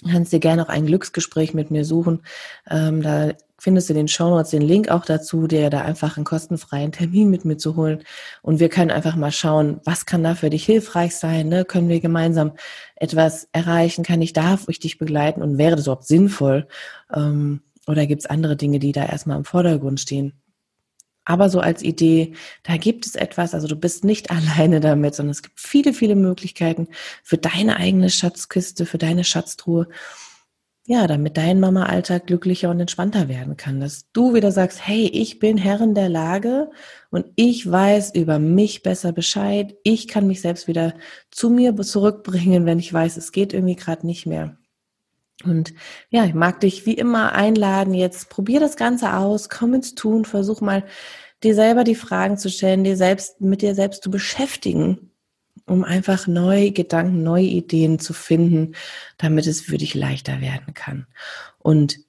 Kannst 0.03 0.33
dir 0.33 0.39
gerne 0.39 0.63
auch 0.63 0.69
ein 0.69 0.85
Glücksgespräch 0.85 1.53
mit 1.53 1.71
mir 1.71 1.85
suchen. 1.85 2.21
Ähm, 2.69 3.01
da 3.01 3.31
findest 3.57 3.89
du 3.89 3.93
den 3.93 4.09
Show 4.09 4.29
Notes 4.29 4.51
den 4.51 4.61
Link 4.61 4.89
auch 4.89 5.05
dazu, 5.05 5.47
dir 5.47 5.69
da 5.69 5.81
einfach 5.81 6.17
einen 6.17 6.25
kostenfreien 6.25 6.91
Termin 6.91 7.29
mit 7.29 7.45
mir 7.45 7.57
zu 7.57 7.75
holen. 7.75 8.03
Und 8.41 8.59
wir 8.59 8.69
können 8.69 8.91
einfach 8.91 9.15
mal 9.15 9.31
schauen, 9.31 9.79
was 9.85 10.05
kann 10.05 10.23
da 10.23 10.35
für 10.35 10.49
dich 10.49 10.65
hilfreich 10.65 11.15
sein? 11.15 11.47
Ne? 11.47 11.65
Können 11.65 11.89
wir 11.89 12.01
gemeinsam 12.01 12.53
etwas 12.95 13.47
erreichen? 13.53 14.03
Kann 14.03 14.21
ich 14.21 14.33
da 14.33 14.59
ich 14.67 14.79
dich 14.79 14.97
begleiten? 14.97 15.41
Und 15.41 15.57
wäre 15.57 15.75
das 15.75 15.85
überhaupt 15.85 16.07
sinnvoll? 16.07 16.67
Ähm, 17.13 17.61
oder 17.87 18.05
gibt 18.05 18.21
es 18.21 18.25
andere 18.25 18.57
Dinge, 18.57 18.79
die 18.79 18.91
da 18.91 19.05
erstmal 19.05 19.37
im 19.37 19.45
Vordergrund 19.45 19.99
stehen? 19.99 20.33
Aber 21.25 21.49
so 21.49 21.59
als 21.59 21.81
Idee, 21.81 22.33
da 22.63 22.77
gibt 22.77 23.05
es 23.05 23.15
etwas, 23.15 23.53
also 23.53 23.67
du 23.67 23.75
bist 23.75 24.03
nicht 24.03 24.31
alleine 24.31 24.79
damit, 24.79 25.15
sondern 25.15 25.31
es 25.31 25.43
gibt 25.43 25.59
viele, 25.59 25.93
viele 25.93 26.15
Möglichkeiten 26.15 26.87
für 27.23 27.37
deine 27.37 27.77
eigene 27.77 28.09
Schatzkiste, 28.09 28.85
für 28.85 28.99
deine 28.99 29.23
Schatztruhe. 29.23 29.87
Ja, 30.87 31.07
damit 31.07 31.35
dein 31.37 31.59
Mama-Alltag 31.59 32.27
glücklicher 32.27 32.69
und 32.69 32.79
entspannter 32.79 33.27
werden 33.27 33.57
kann. 33.57 33.79
Dass 33.79 34.11
du 34.13 34.35
wieder 34.35 34.51
sagst, 34.51 34.85
hey, 34.87 35.07
ich 35.07 35.39
bin 35.39 35.57
Herrin 35.57 35.95
der 35.95 36.09
Lage 36.09 36.69
und 37.09 37.25
ich 37.35 37.69
weiß 37.69 38.13
über 38.13 38.37
mich 38.37 38.83
besser 38.83 39.11
Bescheid. 39.11 39.75
Ich 39.83 40.07
kann 40.07 40.27
mich 40.27 40.41
selbst 40.41 40.67
wieder 40.67 40.93
zu 41.31 41.49
mir 41.49 41.75
zurückbringen, 41.75 42.67
wenn 42.67 42.77
ich 42.77 42.93
weiß, 42.93 43.17
es 43.17 43.31
geht 43.31 43.51
irgendwie 43.51 43.75
gerade 43.75 44.05
nicht 44.05 44.27
mehr. 44.27 44.59
Und 45.43 45.73
ja, 46.09 46.25
ich 46.25 46.33
mag 46.33 46.61
dich 46.61 46.85
wie 46.85 46.93
immer 46.93 47.33
einladen. 47.33 47.93
Jetzt 47.93 48.29
probier 48.29 48.59
das 48.59 48.77
Ganze 48.77 49.13
aus, 49.13 49.49
komm 49.49 49.73
ins 49.73 49.95
Tun, 49.95 50.25
versuch 50.25 50.61
mal 50.61 50.85
dir 51.43 51.55
selber 51.55 51.83
die 51.83 51.95
Fragen 51.95 52.37
zu 52.37 52.49
stellen, 52.49 52.83
dir 52.83 52.97
selbst 52.97 53.41
mit 53.41 53.61
dir 53.61 53.75
selbst 53.75 54.03
zu 54.03 54.09
beschäftigen, 54.09 55.11
um 55.65 55.83
einfach 55.83 56.27
neue 56.27 56.71
Gedanken, 56.71 57.23
neue 57.23 57.45
Ideen 57.45 57.99
zu 57.99 58.13
finden, 58.13 58.75
damit 59.17 59.45
es 59.45 59.61
für 59.61 59.77
dich 59.77 59.93
leichter 59.93 60.41
werden 60.41 60.73
kann. 60.73 61.07
Und 61.59 61.99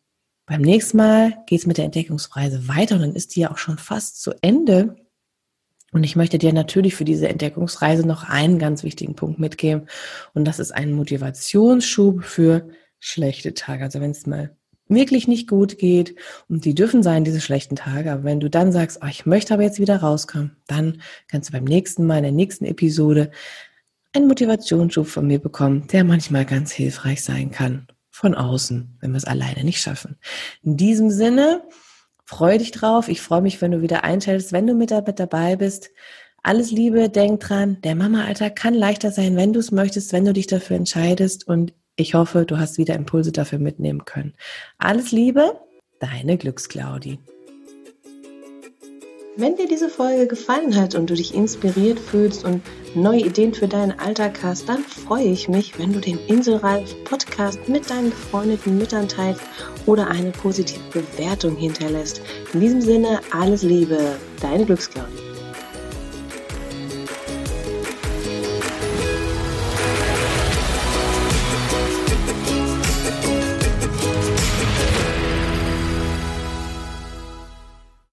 beim 0.46 0.62
nächsten 0.62 0.98
Mal 0.98 1.36
geht 1.46 1.60
es 1.60 1.66
mit 1.66 1.76
der 1.76 1.84
Entdeckungsreise 1.86 2.68
weiter 2.68 2.94
und 2.94 3.00
dann 3.00 3.16
ist 3.16 3.34
die 3.34 3.40
ja 3.40 3.50
auch 3.50 3.58
schon 3.58 3.78
fast 3.78 4.22
zu 4.22 4.32
Ende. 4.42 4.96
Und 5.92 6.04
ich 6.04 6.14
möchte 6.14 6.38
dir 6.38 6.52
natürlich 6.52 6.94
für 6.94 7.04
diese 7.04 7.28
Entdeckungsreise 7.28 8.06
noch 8.06 8.28
einen 8.28 8.58
ganz 8.58 8.84
wichtigen 8.84 9.14
Punkt 9.14 9.38
mitgeben. 9.38 9.88
Und 10.34 10.44
das 10.44 10.58
ist 10.58 10.70
ein 10.70 10.92
Motivationsschub 10.92 12.22
für 12.24 12.68
schlechte 12.98 13.54
Tage. 13.54 13.84
Also 13.84 14.00
wenn 14.00 14.10
es 14.10 14.26
mal 14.26 14.56
wirklich 14.88 15.26
nicht 15.26 15.48
gut 15.48 15.78
geht 15.78 16.14
und 16.48 16.64
die 16.64 16.74
dürfen 16.74 17.02
sein, 17.02 17.24
diese 17.24 17.40
schlechten 17.40 17.76
Tage, 17.76 18.12
aber 18.12 18.24
wenn 18.24 18.40
du 18.40 18.48
dann 18.48 18.72
sagst, 18.72 19.00
oh, 19.02 19.06
ich 19.08 19.26
möchte 19.26 19.54
aber 19.54 19.64
jetzt 19.64 19.80
wieder 19.80 19.96
rauskommen, 19.96 20.56
dann 20.66 21.02
kannst 21.28 21.48
du 21.48 21.52
beim 21.52 21.64
nächsten 21.64 22.06
Mal 22.06 22.18
in 22.18 22.22
der 22.22 22.32
nächsten 22.32 22.64
Episode 22.64 23.30
einen 24.12 24.28
Motivationsschub 24.28 25.06
von 25.06 25.26
mir 25.26 25.38
bekommen, 25.38 25.88
der 25.88 26.04
manchmal 26.04 26.44
ganz 26.44 26.72
hilfreich 26.72 27.22
sein 27.22 27.50
kann 27.50 27.86
von 28.10 28.34
außen, 28.34 28.96
wenn 29.00 29.10
wir 29.10 29.18
es 29.18 29.24
alleine 29.24 29.62
nicht 29.62 29.80
schaffen. 29.80 30.16
In 30.62 30.76
diesem 30.76 31.10
Sinne, 31.10 31.62
freue 32.24 32.58
dich 32.58 32.70
drauf. 32.70 33.08
Ich 33.08 33.20
freue 33.20 33.42
mich, 33.42 33.60
wenn 33.60 33.72
du 33.72 33.82
wieder 33.82 34.04
einschaltest, 34.04 34.52
wenn 34.52 34.66
du 34.66 34.74
mit, 34.74 34.90
mit 34.90 35.20
dabei 35.20 35.56
bist. 35.56 35.90
Alles 36.42 36.70
Liebe, 36.70 37.10
denk 37.10 37.40
dran, 37.40 37.78
der 37.82 37.94
Mama-Alltag 37.94 38.56
kann 38.56 38.72
leichter 38.72 39.10
sein, 39.10 39.36
wenn 39.36 39.52
du 39.52 39.60
es 39.60 39.72
möchtest, 39.72 40.12
wenn 40.12 40.24
du 40.24 40.32
dich 40.32 40.46
dafür 40.46 40.76
entscheidest 40.76 41.46
und 41.46 41.74
ich 41.96 42.14
hoffe, 42.14 42.44
du 42.44 42.58
hast 42.58 42.78
wieder 42.78 42.94
Impulse 42.94 43.32
dafür 43.32 43.58
mitnehmen 43.58 44.04
können. 44.04 44.34
Alles 44.78 45.12
Liebe, 45.12 45.58
deine 45.98 46.36
Glücksclaudi. 46.36 47.18
Wenn 49.38 49.54
dir 49.54 49.68
diese 49.68 49.90
Folge 49.90 50.26
gefallen 50.26 50.74
hat 50.76 50.94
und 50.94 51.10
du 51.10 51.14
dich 51.14 51.34
inspiriert 51.34 51.98
fühlst 51.98 52.42
und 52.42 52.62
neue 52.94 53.20
Ideen 53.20 53.52
für 53.52 53.68
deinen 53.68 53.98
Alltag 53.98 54.42
hast, 54.42 54.66
dann 54.66 54.78
freue 54.78 55.26
ich 55.26 55.46
mich, 55.46 55.78
wenn 55.78 55.92
du 55.92 56.00
den 56.00 56.18
Inselreif 56.26 56.94
Podcast 57.04 57.68
mit 57.68 57.90
deinen 57.90 58.08
befreundeten 58.08 58.78
Müttern 58.78 59.08
teilst 59.08 59.42
oder 59.84 60.08
eine 60.08 60.30
positive 60.30 60.80
Bewertung 60.90 61.54
hinterlässt. 61.56 62.22
In 62.54 62.60
diesem 62.60 62.80
Sinne, 62.80 63.20
alles 63.30 63.62
Liebe, 63.62 64.16
deine 64.40 64.64
Glücksclaudi. 64.64 65.35